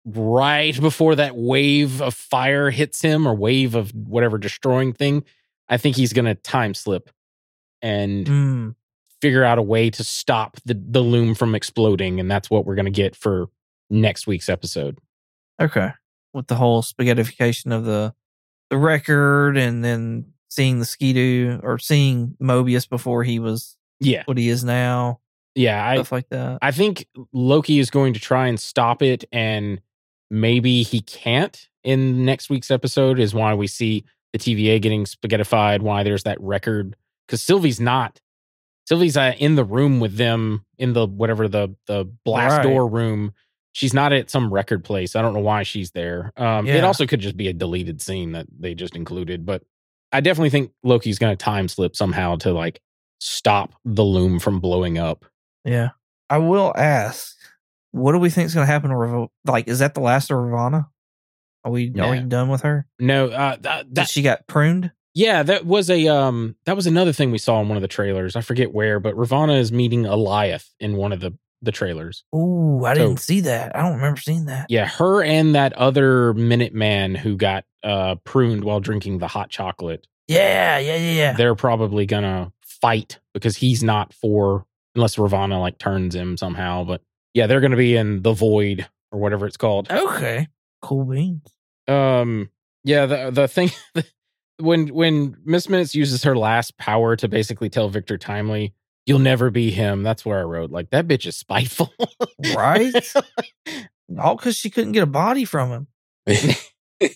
[0.05, 5.23] right before that wave of fire hits him or wave of whatever destroying thing,
[5.69, 7.09] I think he's going to time slip
[7.81, 8.75] and Mm,
[9.21, 12.19] figure out a way to stop the, the loom from exploding.
[12.19, 13.47] And that's what we're going to get for
[13.89, 14.97] next week's episode.
[15.61, 15.91] okay.
[16.33, 18.13] With the whole spaghettification of the
[18.69, 24.23] the record, and then seeing the skidoo or seeing Mobius before he was Yeah.
[24.25, 25.21] what he is now,
[25.55, 25.83] Yeah.
[25.87, 26.59] I, stuff like that.
[26.61, 29.79] I think Loki is going to try and stop it, and
[30.29, 33.17] maybe he can't in next week's episode.
[33.17, 35.79] Is why we see the TVA getting spaghettified.
[35.81, 36.95] Why there's that record
[37.27, 38.19] because Sylvie's not.
[38.87, 42.63] Sylvie's uh, in the room with them in the whatever the the blast Right.
[42.63, 43.33] door room.
[43.73, 45.15] She's not at some record place.
[45.15, 46.33] I don't know why she's there.
[46.35, 49.63] Um, It also could just be a deleted scene that they just included, but
[50.11, 52.81] I definitely think Loki's going to time slip somehow to like
[53.19, 55.25] stop the loom from blowing up.
[55.63, 55.89] Yeah.
[56.29, 57.35] I will ask,
[57.91, 60.31] what do we think is going to happen to Rav- Like, is that the last
[60.31, 60.87] of Ravonna?
[61.63, 62.87] Are we are we done with her?
[62.99, 64.91] No, uh, that, That that she got pruned?
[65.13, 67.87] Yeah, that was a um that was another thing we saw in one of the
[67.87, 68.35] trailers.
[68.35, 72.23] I forget where, but Ravonna is meeting Alioth in one of the the trailers.
[72.35, 73.75] Ooh, I So- didn't see that.
[73.75, 74.67] I don't remember seeing that.
[74.69, 79.49] Yeah, her and that other Minute Man who got uh pruned while drinking the hot
[79.49, 80.05] chocolate.
[80.27, 81.33] Yeah, yeah, yeah, yeah.
[81.33, 86.83] They're probably gonna fight because he's not for unless Ravonna like turns him somehow.
[86.83, 87.01] But
[87.33, 89.89] yeah, they're gonna be in the void or whatever it's called.
[89.91, 90.47] Okay.
[90.81, 91.41] Cool beans.
[91.87, 92.49] Um,
[92.83, 93.69] yeah, the the thing
[94.57, 98.73] when when Miss Minutes uses her last power to basically tell Victor Timely,
[99.11, 101.93] "You'll never be him." That's where I wrote like that bitch is spiteful,
[102.55, 102.93] Right?
[104.19, 105.87] All because she couldn't get a body from him.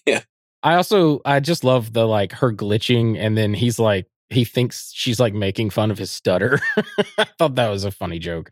[0.05, 0.21] yeah.
[0.63, 4.91] I also I just love the like her glitching, and then he's like he thinks
[4.93, 6.59] she's like making fun of his stutter.
[7.17, 8.51] I thought that was a funny joke.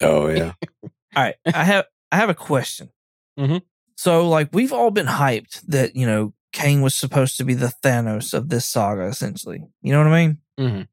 [0.00, 0.52] Oh yeah.
[0.82, 1.36] All right.
[1.46, 2.90] I have I have a question.
[3.38, 3.62] Mhm.
[3.96, 7.72] So like we've all been hyped that, you know, Kang was supposed to be the
[7.84, 9.60] Thanos of this saga, essentially.
[9.82, 10.38] You know what I mean?
[10.58, 10.88] Mhm.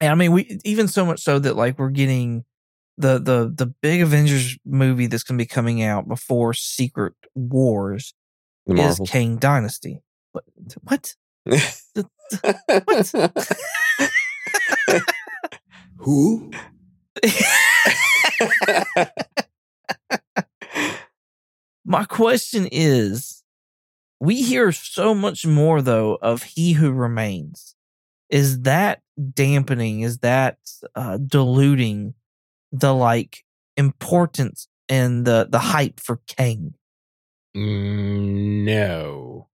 [0.00, 2.44] And I mean we even so much so that like we're getting
[2.98, 8.14] the the the big Avengers movie that's going to be coming out before Secret Wars
[8.66, 9.00] The is.
[9.06, 10.02] Kang Dynasty.
[10.32, 10.44] What?
[10.82, 11.14] What?
[15.98, 16.50] Who?
[21.84, 23.42] My question is
[24.18, 27.74] we hear so much more though of He Who Remains.
[28.28, 29.02] Is that
[29.34, 30.00] dampening?
[30.00, 30.58] Is that
[30.94, 32.14] uh, diluting
[32.72, 33.44] the like
[33.76, 36.74] importance and the the hype for Kang?
[37.56, 39.48] Mm, no.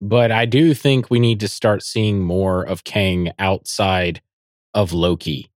[0.00, 4.20] But I do think we need to start seeing more of Kang outside
[4.74, 5.50] of Loki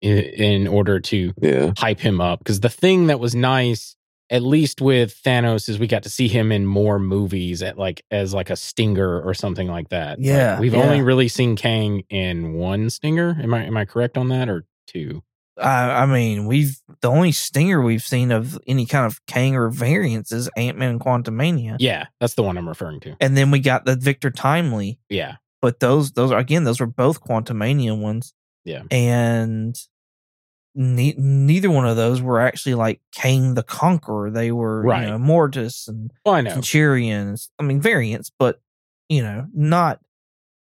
[0.00, 1.72] in, in order to yeah.
[1.76, 2.38] hype him up.
[2.38, 3.96] Because the thing that was nice,
[4.30, 8.04] at least with Thanos, is we got to see him in more movies at like
[8.10, 10.18] as like a stinger or something like that.
[10.18, 10.82] Like, Yeah, we've yeah.
[10.82, 13.36] only really seen Kang in one stinger.
[13.42, 15.22] Am I am I correct on that or two?
[15.58, 19.68] I, I mean, we've the only stinger we've seen of any kind of Kang or
[19.68, 23.16] variants is Ant Man and Quantumania, Yeah, that's the one I'm referring to.
[23.20, 24.98] and then we got the Victor Timely.
[25.10, 25.36] Yeah.
[25.60, 28.32] But those those are again those were both Quantumania ones.
[28.64, 28.82] Yeah.
[28.90, 29.76] and
[30.74, 34.30] ne- neither one of those were actually like Kang the Conqueror.
[34.30, 35.02] They were Right.
[35.04, 36.44] you know Mortis and Well, I.
[36.44, 37.50] Centurions.
[37.58, 38.60] I mean variants, but
[39.08, 40.00] you know not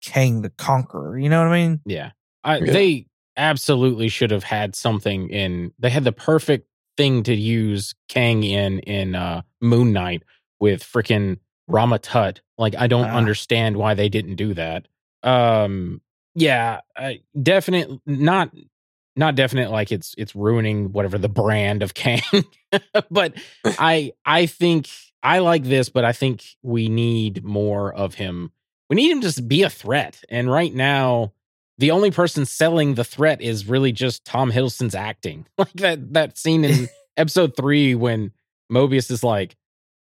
[0.02, 1.18] Kang the Conqueror.
[1.18, 1.80] You know what I mean?
[1.86, 2.10] Yeah.
[2.44, 2.72] I, Yeah.
[2.72, 5.72] They absolutely should have had something in.
[5.78, 10.22] They had the perfect thing to use Kang in in uh, Moon Knight
[10.60, 11.38] with freaking
[11.68, 12.40] Rama Tut.
[12.56, 13.16] Like I don't Ah.
[13.16, 14.86] understand why they didn't do that.
[15.22, 16.00] Um.
[16.34, 16.80] Yeah.
[16.96, 17.90] I, definite.
[18.06, 18.50] Not.
[19.16, 19.70] Not definite.
[19.70, 22.20] Like it's it's ruining whatever the brand of Kang.
[23.10, 24.88] but I I think
[25.22, 28.52] I like this, but I think we need more of him.
[28.88, 30.22] We need him to just be a threat.
[30.28, 31.32] And right now,
[31.78, 35.46] the only person selling the threat is really just Tom Hiddleston's acting.
[35.58, 38.32] Like that that scene in episode three when
[38.70, 39.56] Mobius is like,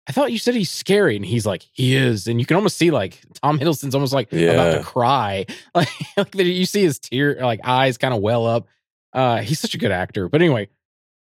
[0.07, 2.77] I thought you said he's scary, and he's like, he is, and you can almost
[2.77, 5.45] see like Tom Hiddleston's almost like about to cry,
[5.75, 8.67] like, like you see his tear like eyes kind of well up.
[9.13, 10.69] Uh, he's such a good actor, but anyway,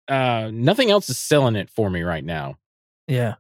[0.08, 2.56] uh, nothing else is selling it for me right now.
[3.06, 3.34] Yeah,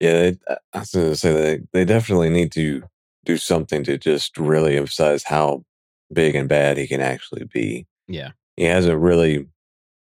[0.00, 0.38] Yeah, they,
[0.72, 2.82] I was going to say they they definitely need to
[3.24, 5.64] do something to just really emphasize how
[6.12, 7.86] big and bad he can actually be.
[8.08, 8.32] Yeah.
[8.56, 9.46] He hasn't really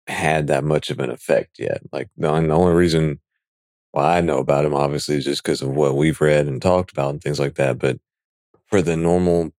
[0.07, 1.81] had that much of an effect yet.
[1.91, 3.19] Like the, the only reason
[3.91, 6.91] why I know about him, obviously, is just because of what we've read and talked
[6.91, 7.77] about and things like that.
[7.77, 7.99] But
[8.67, 9.51] for the normal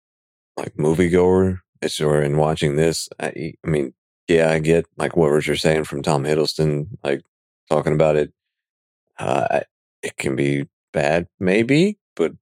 [0.57, 1.61] like moviegoer,
[2.01, 3.95] or in watching this, I, I mean,
[4.29, 7.23] yeah, I get like what Richard's saying from Tom Hiddleston, like
[7.71, 8.33] talking about it.
[9.19, 9.61] Uh,
[10.03, 12.33] it can be bad, maybe, but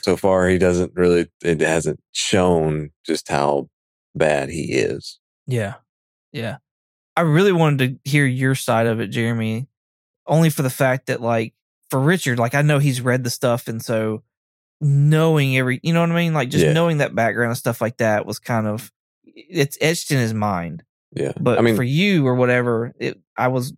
[0.00, 1.28] so far he doesn't really.
[1.44, 3.68] It hasn't shown just how
[4.14, 5.18] bad he is.
[5.46, 5.74] yeah,
[6.32, 6.58] yeah.
[7.14, 9.68] I really wanted to hear your side of it, Jeremy,
[10.26, 11.54] only for the fact that like
[11.90, 14.22] for Richard, like I know he's read the stuff, and so
[14.82, 16.72] knowing every, you know what I mean, like just Yeah.
[16.72, 18.92] knowing that background and stuff like that was kind of
[19.24, 20.82] it's etched in his mind.
[21.14, 23.72] Yeah, But I mean, for you or whatever, it, I was,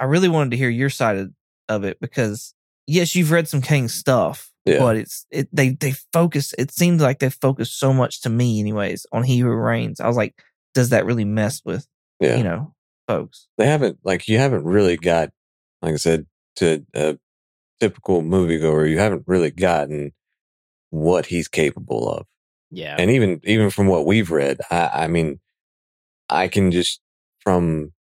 [0.00, 1.30] I really wanted to hear your side of,
[1.68, 2.54] of it because
[2.86, 4.78] yes, you've read some Kang stuff, Yeah.
[4.80, 6.54] but it's it they they focus.
[6.58, 10.00] It seems like they focus so much to me, anyways, on He Who Reigns.
[10.00, 10.34] I was like,
[10.74, 11.86] does that really mess with
[12.20, 12.74] yeah, you know
[13.06, 13.46] folks?
[13.58, 15.30] they haven't like you haven't really got
[15.82, 17.18] like I said to a
[17.80, 20.12] typical moviegoer, you haven't really gotten
[20.90, 22.26] what he's capable of.
[22.70, 22.96] Yeah.
[22.98, 25.40] and even even from what we've read, I, I mean,
[26.28, 27.00] I can just
[27.40, 27.92] from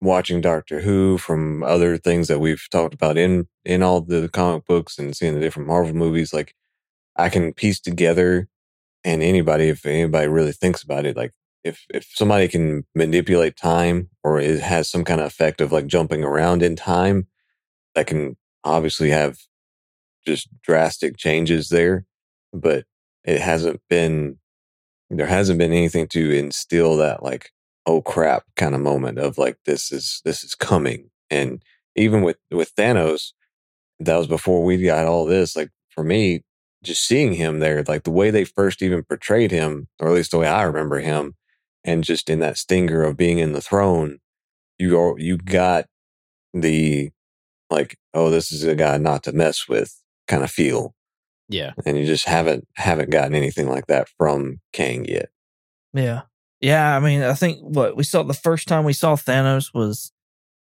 [0.00, 4.64] watching Doctor Who, from other things that we've talked about in in all the comic
[4.66, 6.54] books and seeing the different Marvel movies, like
[7.16, 8.48] I can piece together.
[9.02, 11.32] And anybody, if anybody really thinks about it, like
[11.64, 15.86] if if somebody can manipulate time or it has some kind of effect of like
[15.86, 17.26] jumping around in time,
[17.94, 19.38] that can obviously have
[20.26, 22.04] just drastic changes there.
[22.52, 22.84] But
[23.24, 24.38] it hasn't been
[25.10, 27.50] there hasn't been anything to instill that like
[27.86, 31.62] oh crap kind of moment of like this is this is coming and
[31.96, 33.32] even with with Thanos
[33.98, 36.42] that was before we got all this like for me
[36.82, 40.30] just seeing him there like the way they first even portrayed him or at least
[40.30, 41.34] the way I remember him
[41.84, 44.18] and just in that stinger of being in the throne
[44.78, 45.86] you are you got
[46.54, 47.10] the
[47.68, 49.99] like oh this is a guy not to mess with
[50.30, 50.94] kind of feel
[51.48, 51.72] yeah.
[51.84, 55.28] and you just haven't haven't gotten anything like that from Kang yet.
[55.92, 56.22] Yeah,
[56.60, 56.96] yeah.
[56.96, 60.12] I mean, I think what we saw the first time we saw Thanos was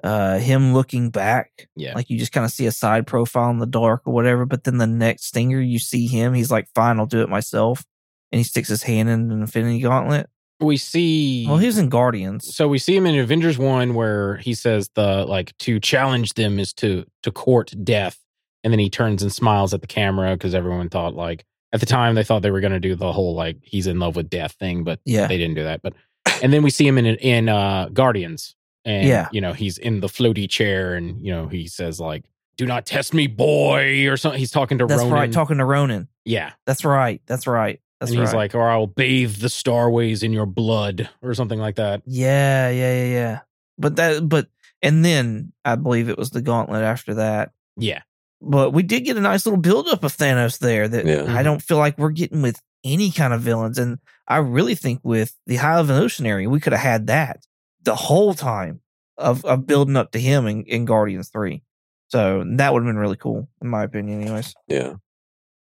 [0.03, 1.69] uh him looking back.
[1.77, 1.95] Yeah.
[1.95, 4.47] like you just kind of see a side profile in the dark or whatever.
[4.47, 6.33] But then the next stinger, you see him.
[6.33, 7.85] He's like, "Fine, I'll do it myself,"
[8.33, 10.31] and he sticks his hand in an Infinity Gauntlet.
[10.61, 12.55] we see Well, he was in Guardians.
[12.57, 16.59] so we see him in Avengers One, where he says the like to challenge them
[16.59, 18.19] is to to court death,
[18.65, 21.87] and then he turns and smiles at the camera because everyone thought like at the
[21.87, 24.29] time they thought they were going to do the whole like he's in love with
[24.31, 25.27] death thing, but Yeah.
[25.27, 25.83] they didn't do that.
[25.83, 25.95] But
[26.43, 28.55] and then we see him in in uh Guardians,
[28.85, 29.29] and Yeah.
[29.33, 32.25] you know he's in the floaty chair, and you know he says like,
[32.57, 34.39] "Do not test me, boy," or something.
[34.39, 35.15] He's talking to That's Ronan.
[35.15, 35.33] right.
[35.33, 36.09] Talking to Ronan.
[36.25, 37.21] yeah, That's right.
[37.27, 37.81] That's right.
[38.01, 38.37] That's and he's right.
[38.39, 42.03] like, "Or I'll bathe the starways in your blood," or something like that.
[42.07, 43.39] yeah, yeah, yeah, yeah.
[43.79, 44.49] But that, but,
[44.83, 47.53] and then I believe it was the gauntlet after that.
[47.77, 48.01] Yeah,
[48.43, 51.27] But we did get a nice little buildup of Thanos there that Yeah.
[51.37, 53.79] I don't feel like we're getting with any kind of villains.
[53.79, 57.45] And I really think with the High Evolutionary, we could have had that
[57.83, 58.81] the whole time
[59.19, 61.63] of, of building up to him in, in Guardians 3.
[62.09, 64.55] So that would have been really cool, in my opinion, anyways.
[64.67, 64.95] Yeah.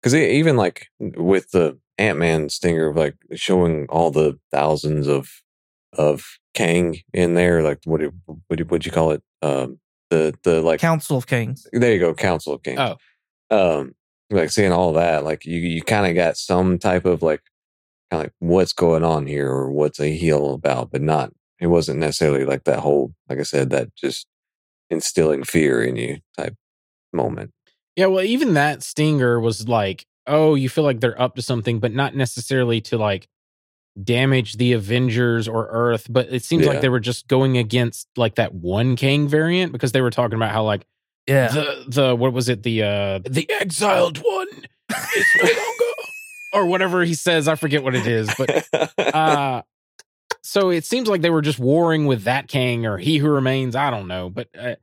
[0.01, 5.29] Because even like with the Ant Man stinger, like showing all the thousands of
[5.97, 8.13] of Kang in there, like what do-
[8.47, 9.23] what do- what'd you call it?
[9.41, 9.79] Um,
[10.09, 11.65] the the like Council of Kangs.
[11.71, 12.97] there you go, Council of Kangs.
[13.49, 13.79] Oh.
[13.79, 13.95] um,
[14.29, 17.41] like seeing all that, like you you kind of got some type of like
[18.11, 21.31] kind of like what's going on here or what's a heel about, but not.
[21.59, 24.27] It wasn't necessarily like that whole, like I said, that just
[24.89, 26.55] instilling fear in you type
[27.13, 27.51] moment.
[27.95, 31.79] Yeah, well, even that stinger was like, oh, you feel like they're up to something,
[31.79, 33.27] but not necessarily to like
[34.01, 36.07] damage the Avengers or Earth.
[36.09, 36.71] But it seems Yeah.
[36.71, 40.35] like they were just going against like that one Kang variant because they were talking
[40.35, 40.85] about how like
[41.27, 41.47] Yeah.
[41.49, 44.47] the the what was it the uh the exiled one
[45.15, 45.83] is no longer
[46.53, 47.47] or whatever he says.
[47.47, 48.67] I forget what it is, but
[49.15, 49.61] uh
[50.43, 53.75] so it seems like they were just warring with that Kang or He Who Remains.
[53.75, 54.75] I don't know, but uh,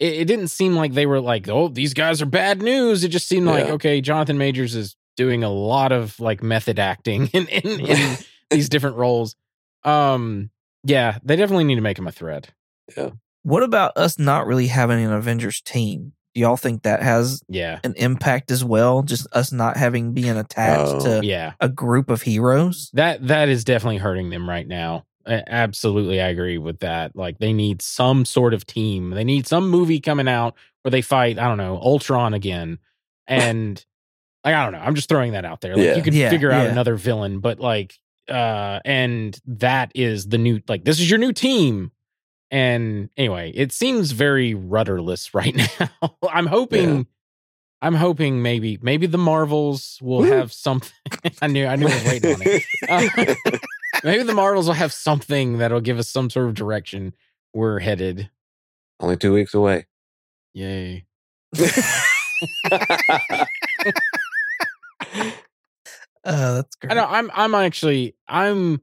[0.00, 3.04] it, it didn't seem like they were like, oh, these guys are bad news.
[3.04, 7.26] It just seemed like okay, Jonathan Majors is doing a lot of like method acting
[7.32, 8.16] in in, in
[8.50, 9.36] these different roles.
[9.84, 10.50] Um,
[10.84, 12.50] yeah, they definitely need to make him a threat.
[13.42, 16.12] What about us not really having an Avengers team?
[16.34, 19.02] Do y'all think that has Yeah, an impact as well?
[19.02, 21.20] Just us not having being attached Oh.
[21.20, 22.90] to yeah, a group of heroes?
[22.94, 25.04] that that is definitely hurting them right now.
[25.26, 27.14] A- Absolutely, I agree with that.
[27.14, 29.10] Like they need some sort of team.
[29.10, 31.38] They need some movie coming out where they fight.
[31.38, 32.78] I don't know Ultron again,
[33.28, 33.84] and
[34.44, 34.80] like I don't know.
[34.80, 35.76] I'm just throwing that out there.
[35.76, 35.96] Like Yeah.
[35.96, 36.72] you could Yeah, figure out yeah.
[36.72, 37.96] another villain, but like,
[38.28, 41.92] uh, and that is the new like this is your new team.
[42.50, 45.90] And anyway, it seems very rudderless right now.
[46.30, 46.96] I'm hoping.
[46.96, 47.02] Yeah.
[47.82, 50.30] I'm hoping maybe maybe the Marvels will Woo.
[50.30, 50.90] have something.
[51.42, 52.64] I knew I knew I was waiting on it.
[52.88, 53.56] Uh,
[54.04, 57.12] maybe the Marvels will have something that'll give us some sort of direction
[57.52, 58.30] we're headed.
[59.00, 59.86] Only two weeks away.
[60.54, 61.04] Yay.
[66.24, 66.92] Oh, that's great.
[66.92, 68.80] I know I'm I'm actually I'm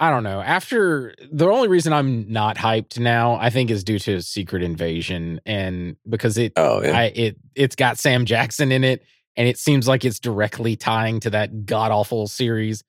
[0.00, 0.40] I don't know.
[0.40, 5.40] After the only reason I'm not hyped now, I think is due to Secret Invasion
[5.44, 6.96] and because it oh yeah.
[6.96, 9.02] I it it's got Sam Jackson in it
[9.36, 12.82] and it seems like it's directly tying to that god awful series.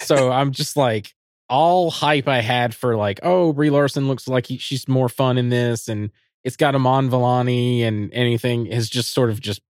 [0.00, 1.14] So I'm just like
[1.48, 5.36] all hype I had for like, oh, Brie Larson looks like he, she's more fun
[5.36, 6.10] in this, and
[6.44, 9.60] it's got Iman Vellani, and anything has just sort of just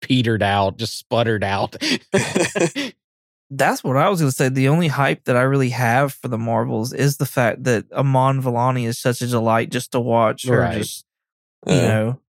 [0.00, 1.76] petered out, just sputtered out.
[3.50, 4.48] That's what I was going to say.
[4.50, 8.42] The only hype that I really have for the Marvels is the fact that Iman
[8.42, 10.78] Vellani is such a delight just to watch her Right.
[10.78, 11.04] just,
[11.66, 11.88] you Yeah.
[11.88, 12.20] know,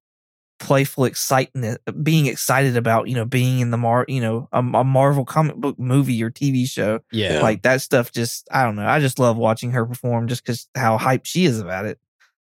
[0.60, 4.84] playful excitement, being excited about, you know, being in the Mar, you know, a, a
[4.84, 7.00] Marvel comic book movie or TV show.
[7.12, 7.34] yeah.
[7.36, 7.42] Yeah.
[7.42, 8.86] Like that stuff just, I don't know.
[8.88, 11.98] I just love watching her perform just because how hyped she is about it.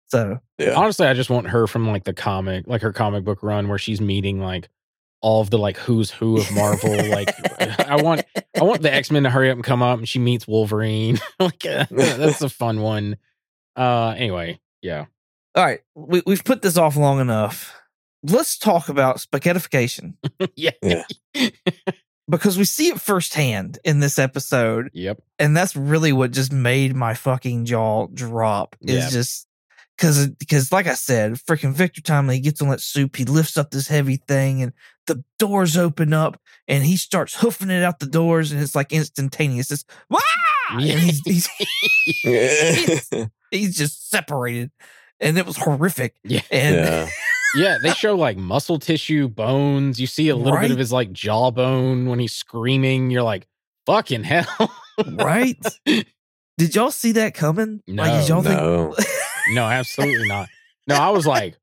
[0.06, 0.72] So, yeah.
[0.74, 3.78] Honestly, I just want her from like the comic, like her comic book run where
[3.78, 4.68] she's meeting like
[5.20, 6.90] all of the like who's who of Marvel.
[7.10, 7.34] like
[7.80, 8.22] I want
[8.58, 11.18] I want the X Men to hurry up and come up, and she meets Wolverine.
[11.40, 13.16] like uh, that's a fun one.
[13.76, 15.06] Uh, anyway, yeah,
[15.54, 17.74] all right, we, we've put this off long enough.
[18.24, 20.14] Let's talk about spaghettification.
[20.56, 21.04] yeah, Yeah.
[22.28, 26.94] because we see it firsthand in this episode yep, and that's really what just made
[26.96, 29.10] my fucking jaw drop is Yeah.
[29.10, 29.46] just
[29.96, 33.56] because because like i said freaking victor timely he gets on that soup he lifts
[33.56, 34.72] up this heavy thing and
[35.08, 38.92] the doors open up and he starts hoofing it out the doors and it's like
[38.92, 40.20] instantaneous it's Wah!
[40.70, 41.48] and he's, he's
[43.50, 44.70] he's just separated
[45.20, 46.42] and it was horrific Yeah.
[46.50, 47.08] and yeah.
[47.56, 47.78] yeah.
[47.82, 49.98] They show like muscle tissue, bones.
[50.00, 53.10] You see a little bit of his like jawbone when he's screaming.
[53.10, 53.48] You're like,
[53.86, 54.46] fucking hell,
[55.12, 55.56] right
[56.58, 58.92] did y'all see that coming like did No, y'all no.
[58.92, 59.08] think
[59.50, 60.48] no, absolutely not.
[60.86, 61.56] No, I was like,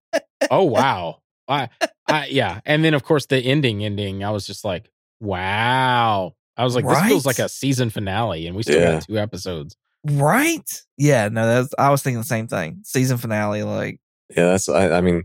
[0.49, 1.69] oh wow, I,
[2.07, 2.61] I, yeah.
[2.65, 4.23] And then of course the ending, ending.
[4.23, 4.89] I was just like,
[5.19, 6.33] wow.
[6.57, 8.93] I was like, this feels like a season finale, and we still Yeah.
[8.93, 9.75] got two episodes.
[10.05, 10.83] Right?
[10.97, 12.79] Yeah, no, that's I was thinking the same thing.
[12.83, 13.99] Season finale, like
[14.35, 15.23] Yeah, that's I, I mean,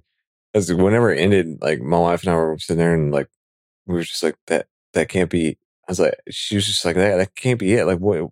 [0.54, 3.28] as whenever it ended, like my wife and I were sitting there and like
[3.86, 5.58] we were just like that that can't be.
[5.88, 7.84] I was like, she was just like that that can't be it.
[7.86, 8.30] Like what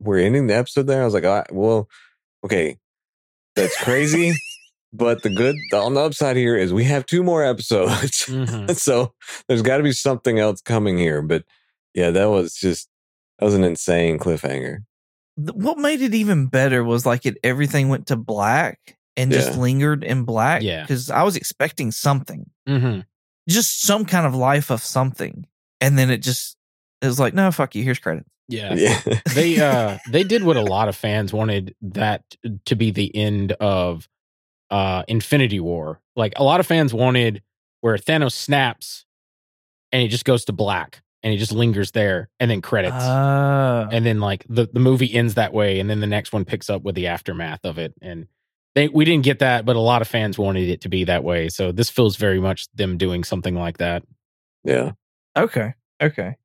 [0.00, 1.02] we're ending the episode there.
[1.02, 1.88] I was like, right, well,
[2.44, 2.78] okay,
[3.56, 4.32] that's crazy.
[4.92, 8.74] But the good on the upside here is we have two more episodes, Mhm.
[8.76, 9.12] so
[9.48, 11.22] there's got to be something else coming here.
[11.22, 11.44] But
[11.94, 12.88] yeah, that was just
[13.38, 14.78] that was an insane cliffhanger.
[15.36, 20.04] what made it even better was like it everything went to black and just lingered
[20.04, 20.62] in black.
[20.62, 20.82] Yeah.
[20.82, 22.48] Because I was expecting something.
[22.66, 23.00] hmm
[23.48, 25.46] Just some kind of life of something.
[25.80, 26.56] And then it just
[27.02, 28.24] it was like, no, fuck you, here's credit.
[28.48, 28.74] Yeah.
[28.74, 29.00] Yeah,
[29.34, 32.22] they uh they did what a lot of fans wanted that
[32.66, 34.08] to be the end of
[34.70, 36.00] uh Infinity War.
[36.16, 37.42] Like a lot of fans wanted
[37.80, 39.04] where Thanos snaps
[39.92, 42.96] and he just goes to black and he just lingers there and then credits.
[42.98, 43.88] Ah.
[43.90, 46.70] and then like the, the movie ends that way and then the next one picks
[46.70, 48.26] up with the aftermath of it and
[48.74, 51.24] they we didn't get that but a lot of fans wanted it to be that
[51.24, 54.02] way so this feels very much them doing something like that
[54.64, 54.92] yeah,
[55.36, 55.74] Okay.
[56.02, 56.36] Okay.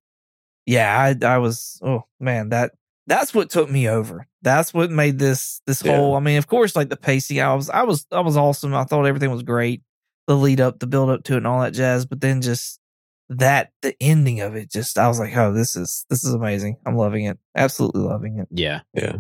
[0.66, 2.72] Yeah, I I was oh man, that
[3.08, 4.28] that's what took me over.
[4.42, 5.96] That's what made this this Yeah.
[5.98, 8.74] whole I mean, of course, like the pacing, I was I was I was awesome.
[8.74, 9.82] I thought everything was great.
[10.28, 12.80] The lead up, the build up to it and all that jazz, but then just
[13.30, 16.78] that the ending of it, just I was like, oh, this is this is amazing.
[16.86, 17.38] I'm loving it.
[17.56, 18.48] Absolutely loving it.
[18.52, 19.18] yeah Yeah.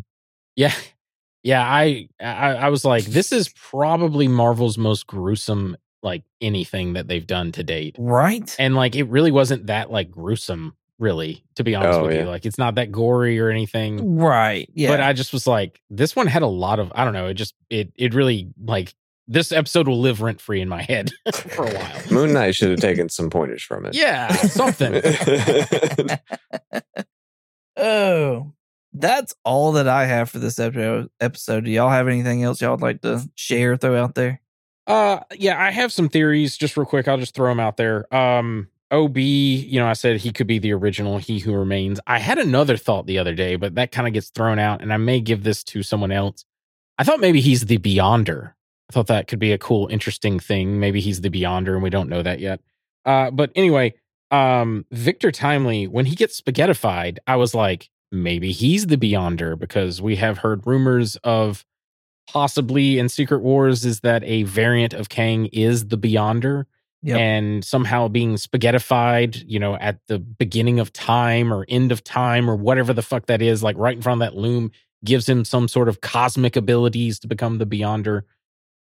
[0.55, 0.73] yeah
[1.43, 7.07] yeah i i, I was like this is probably marvel's most gruesome like anything that
[7.07, 8.55] they've done to date Right?
[8.57, 12.21] and like it really wasn't that like gruesome really to be honest Oh, with yeah.
[12.21, 14.69] you like it's not that gory or anything Right.
[14.73, 14.89] Yeah.
[14.89, 17.27] But I just was like, this one had a lot of I don't know.
[17.27, 18.93] It just it it really like
[19.27, 22.01] this episode will live rent free in my head for a while.
[22.11, 23.95] Moon Knight should have taken some pointers from it.
[23.95, 25.01] Yeah, something.
[27.77, 28.51] oh.
[28.97, 31.65] That's all that I have for this episode episode.
[31.65, 34.41] Do y'all have anything else y'all would like to share, throw out there?
[34.87, 36.55] Uh, yeah, I have some theories.
[36.55, 38.13] Just real quick, I'll just throw them out there.
[38.15, 39.21] Um, O.B.,
[39.67, 41.99] you know, I said he could be the original He Who Remains.
[42.05, 44.93] I had another thought the other day, but that kind of gets thrown out, and
[44.93, 46.45] I may give this to someone else.
[46.97, 48.53] I thought maybe he's the Beyonder.
[48.89, 50.79] I thought that could be a cool, interesting thing.
[50.79, 52.61] Maybe he's the Beyonder, and we don't know that yet.
[53.05, 53.95] Uh, but anyway,
[54.31, 60.01] um, Victor Timely, when he gets spaghettified, I was like, maybe he's the Beyonder because
[60.01, 61.65] we have heard rumors of
[62.27, 66.65] possibly in Secret Wars is that a variant of Kang is the Beyonder
[67.05, 67.19] Yep.
[67.19, 72.49] and somehow being spaghettified, you know, at the beginning of time or end of time
[72.49, 74.71] or whatever the fuck that is, like right in front of that loom,
[75.03, 78.23] gives him some sort of cosmic abilities to become the Beyonder.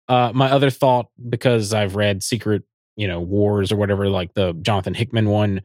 [0.10, 2.64] Uh, my other thought, because I've read Secret,
[2.98, 5.62] you know, Wars or whatever, like the Jonathan Hickman one,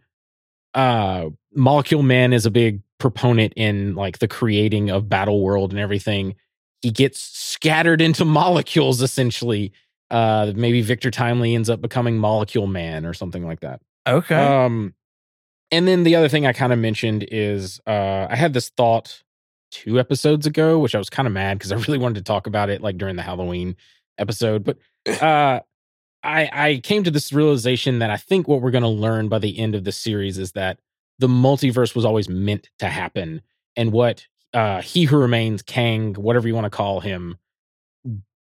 [0.74, 5.80] uh, Molecule Man is a big proponent in like the creating of Battle World and
[5.80, 6.36] everything.
[6.82, 9.72] He gets scattered into molecules essentially.
[10.10, 13.80] Uh, maybe Victor Timely ends up becoming Molecule Man or something like that.
[14.06, 14.34] Okay.
[14.34, 14.94] Um,
[15.70, 19.22] and then the other thing I kind of mentioned is uh, I had this thought
[19.70, 22.46] two episodes ago, which I was kind of mad because I really wanted to talk
[22.46, 23.76] about it like during the Halloween
[24.18, 24.64] episode.
[24.64, 24.78] But
[25.22, 25.60] uh,
[26.22, 29.38] I I came to this realization that I think what we're going to learn by
[29.38, 30.78] the end of the series is that
[31.18, 33.40] the multiverse was always meant to happen,
[33.76, 37.38] and what uh, he who remains Kang, whatever you want to call him,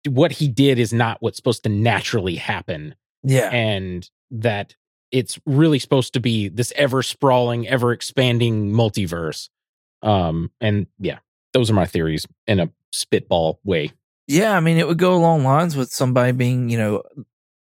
[0.09, 3.51] what he did is not what's supposed to naturally happen yeah.
[3.51, 4.75] and that
[5.11, 9.49] it's really supposed to be this ever sprawling, ever expanding multiverse.
[10.03, 11.19] Um, and yeah,
[11.53, 13.93] those are my theories in a spitball way.
[14.27, 17.03] Yeah, I mean, it would go along lines with somebody being, you know,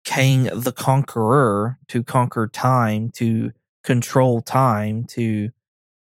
[0.05, 5.51] Kang the Conqueror to conquer time, to control time, to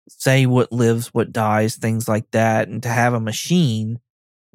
[0.07, 3.99] say what lives, what dies, things like that, and to have a machine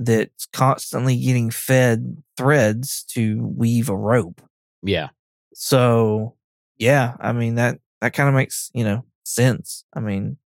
[0.02, 4.40] that's constantly getting fed threads to weave a rope.
[4.82, 5.10] Yeah,
[5.54, 6.34] So,
[6.78, 9.84] yeah, I mean that that kind of makes you know sense.
[9.94, 10.38] I mean,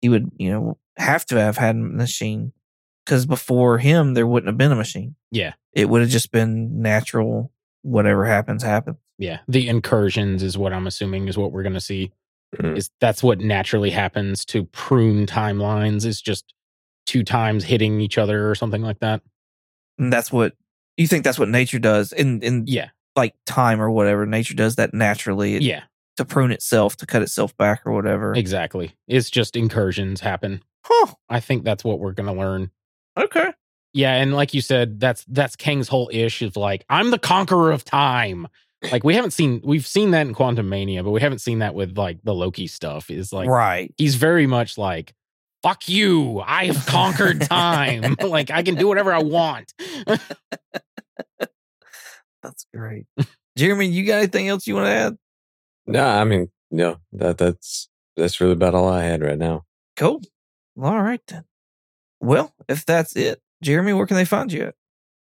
[0.00, 2.52] he would you know have to have had a machine
[3.04, 5.14] because before him there wouldn't have been a machine.
[5.30, 7.52] yeah, It would have just been natural.
[7.82, 8.96] Whatever happens, happens.
[9.18, 9.38] yeah.
[9.48, 12.12] The incursions is what I'm assuming is what we're gonna see.
[12.56, 12.76] Mhm.
[12.78, 16.04] Is that's what naturally happens to prune timelines?
[16.06, 16.54] Is just
[17.08, 19.22] two times hitting each other or something like that.
[19.98, 20.54] And that's what
[20.98, 21.24] you think.
[21.24, 24.26] That's what nature does in in Yeah, like time or whatever.
[24.26, 25.56] Nature does that naturally.
[25.56, 25.84] It- yeah,
[26.18, 28.34] to prune itself, to cut itself back or whatever.
[28.34, 28.92] exactly.
[29.08, 30.62] It's just incursions happen.
[30.84, 31.14] Huh.
[31.28, 32.70] I think that's what we're gonna learn.
[33.16, 33.52] Okay.
[33.94, 37.72] Yeah, and like you said, that's that's Kang's whole ish of like, I'm the conqueror
[37.72, 38.46] of time.
[38.92, 41.96] Like we haven't seen we've seen that in Quantumania, but we haven't seen that with
[41.98, 43.10] like the Loki stuff.
[43.10, 43.92] Is like right.
[43.96, 45.14] he's very much like
[45.68, 46.40] fuck you.
[46.40, 48.16] I have conquered time.
[48.22, 49.72] like I can do whatever I want.
[52.42, 53.06] That's great.
[53.56, 55.16] Jeremy, you got anything else you want to add?
[55.86, 59.64] No, I mean, no, that that's that's really about all I had right now.
[59.96, 60.22] Cool.
[60.80, 61.44] All right then.
[62.20, 64.74] Well, if that's it, Jeremy, where can they find you at?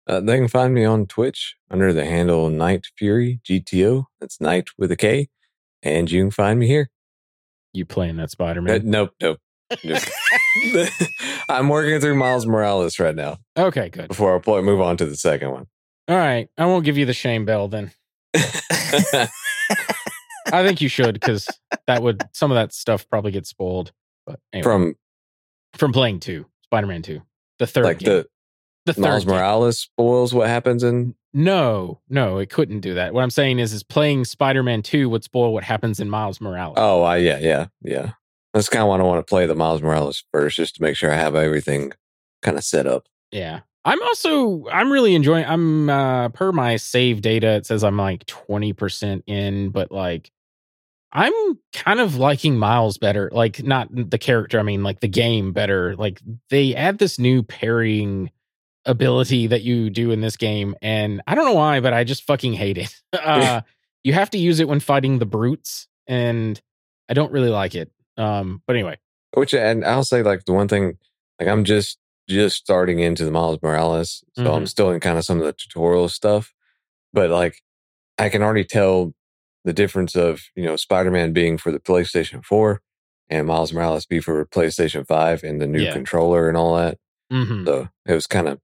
[0.07, 4.05] Uh, they can find me on Twitch under the handle Knight Fury GTO.
[4.21, 5.29] That's Night with a K,
[5.83, 6.91] and you can find me here.
[7.73, 8.83] You playing that Spider Uh, Man?
[8.85, 9.13] nope, nope.
[9.21, 9.39] nope.
[11.49, 13.39] I'm working through Miles Morales right now.
[13.57, 14.09] okay, good.
[14.09, 15.67] Before I play, move on to the second one.
[16.09, 16.49] All right.
[16.59, 17.93] I won't give you the shame bell then.
[20.53, 21.49] I think you should because
[21.87, 23.93] that would some of that stuff probably get spoiled.
[24.27, 24.95] But anyway, from
[25.75, 27.23] From playing two, Spider Man two,
[27.59, 28.25] the third like game.
[28.87, 29.35] the the Miles game.
[29.35, 31.15] Morales spoils what happens in.
[31.33, 33.15] No, no, it couldn't do that.
[33.15, 36.41] What I'm saying is, is playing Spider Man two would spoil what happens in Miles
[36.41, 36.75] Morales.
[36.77, 38.13] Oh, I, yeah, yeah, yeah.
[38.53, 40.97] That's kind of why I want to play the Miles Morales first, just to make
[40.97, 41.93] sure I have everything
[42.43, 43.07] kind of set up.
[43.31, 43.61] Yeah.
[43.85, 48.27] I'm also I'm really enjoying I'm uh per my save data it says I'm like
[48.27, 50.31] 20% in but like
[51.13, 51.33] I'm
[51.73, 55.97] kind of liking Miles better like not the character I mean like the game better
[55.97, 56.21] like
[56.51, 58.31] they add this new parrying
[58.85, 62.27] ability that you do in this game and I don't know why but I just
[62.27, 62.95] fucking hate it.
[63.19, 63.63] Uh
[64.03, 66.61] you have to use it when fighting the brutes and
[67.09, 67.91] I don't really like it.
[68.21, 68.99] Um but anyway.
[69.35, 70.99] Which, and I'll say, like the one thing,
[71.39, 71.99] like I'm just
[72.29, 74.69] just starting into the Miles Morales, so I'm Mhm.
[74.69, 76.53] still in kind of some of the tutorial stuff,
[77.13, 77.63] but like
[78.19, 79.15] I can already tell
[79.65, 82.81] the difference of you know Spider-Man being for the PlayStation 4
[83.29, 85.93] and Miles Morales be for PlayStation 5 and the new Yeah.
[85.93, 86.99] controller and all that.
[87.33, 87.65] Mhm.
[87.67, 88.61] So it was kind of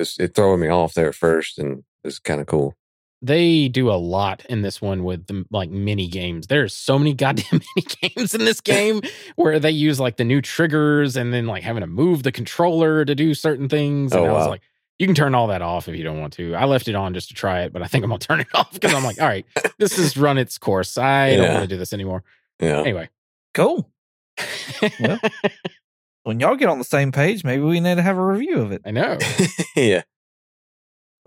[0.00, 2.74] it throwing me off there first, and it's kind of cool.
[3.20, 6.46] They do a lot in this one with the like mini games.
[6.46, 9.00] There's so many goddamn mini games in this game
[9.36, 13.04] where they use like the new triggers and then like having to move the controller
[13.04, 14.12] to do certain things.
[14.12, 14.50] Oh, and Oh, I was wow.
[14.50, 14.62] like,
[14.98, 16.54] you can turn all that off if you don't want to.
[16.54, 18.48] I left it on just to try it, but I think I'm gonna turn it
[18.54, 19.46] off because I'm like, all right,
[19.78, 20.96] this has run its course.
[20.98, 22.22] I don't want to do this anymore.
[22.60, 22.80] Yeah.
[22.80, 23.08] Anyway.
[23.54, 23.88] Cool.
[25.00, 25.18] Well.
[26.24, 28.70] When y'all get on the same page, maybe we need to have a review of
[28.72, 28.82] it.
[28.84, 29.16] I know.
[29.76, 30.02] yeah.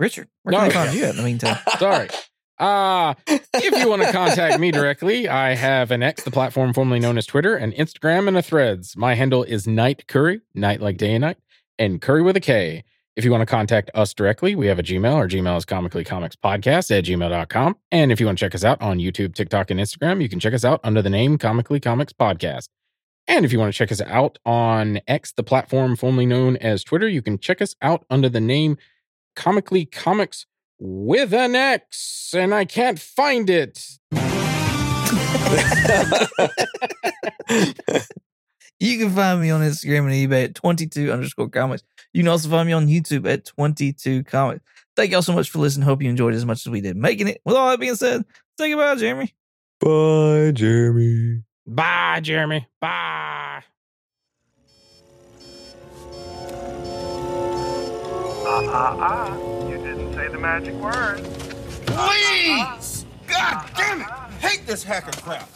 [0.02, 1.60] Richard, where can they find you at in the meantime?
[1.78, 2.10] Sorry.
[2.58, 7.00] Uh, if you want to contact me directly, I have an X, the platform formerly
[7.00, 8.98] known as Twitter, an Instagram, and a Threads.
[8.98, 11.38] My handle is Night Kurry, night like day and night,
[11.78, 12.84] and Curry with a K.
[13.16, 15.14] If you want to contact us directly, we have a Gmail.
[15.14, 17.78] Our Gmail is comically comics podcast at gmail.com.
[17.92, 20.40] And if you want to check us out on YouTube, TikTok, and Instagram, you can
[20.40, 22.70] check us out under the name Comically Comics Podcast.
[23.28, 26.84] And if you want to check us out on X, the platform formerly known as
[26.84, 28.78] Twitter, you can check us out under the name
[29.36, 30.46] Comically Comics
[30.80, 33.88] with an X, and I can't find it.
[38.82, 41.84] You can find me on Instagram and eBay at 22 underscore comics.
[42.14, 44.66] You can also find me on YouTube at 22 comics.
[44.96, 45.86] Thank y'all so much for listening.
[45.86, 47.42] Hope you enjoyed it as much as we did making it.
[47.46, 48.26] With all that being said,
[48.58, 49.36] say goodbye, Jeremy.
[49.80, 51.44] Bye, Jeremy.
[51.68, 52.68] Bye, Jeremy.
[52.80, 53.62] Bye.
[58.74, 59.68] Ah, ah, ah.
[59.70, 61.22] You didn't say the magic word.
[61.86, 63.06] Please!
[63.28, 64.08] God damn it!
[64.08, 65.50] I hate this hacker crap.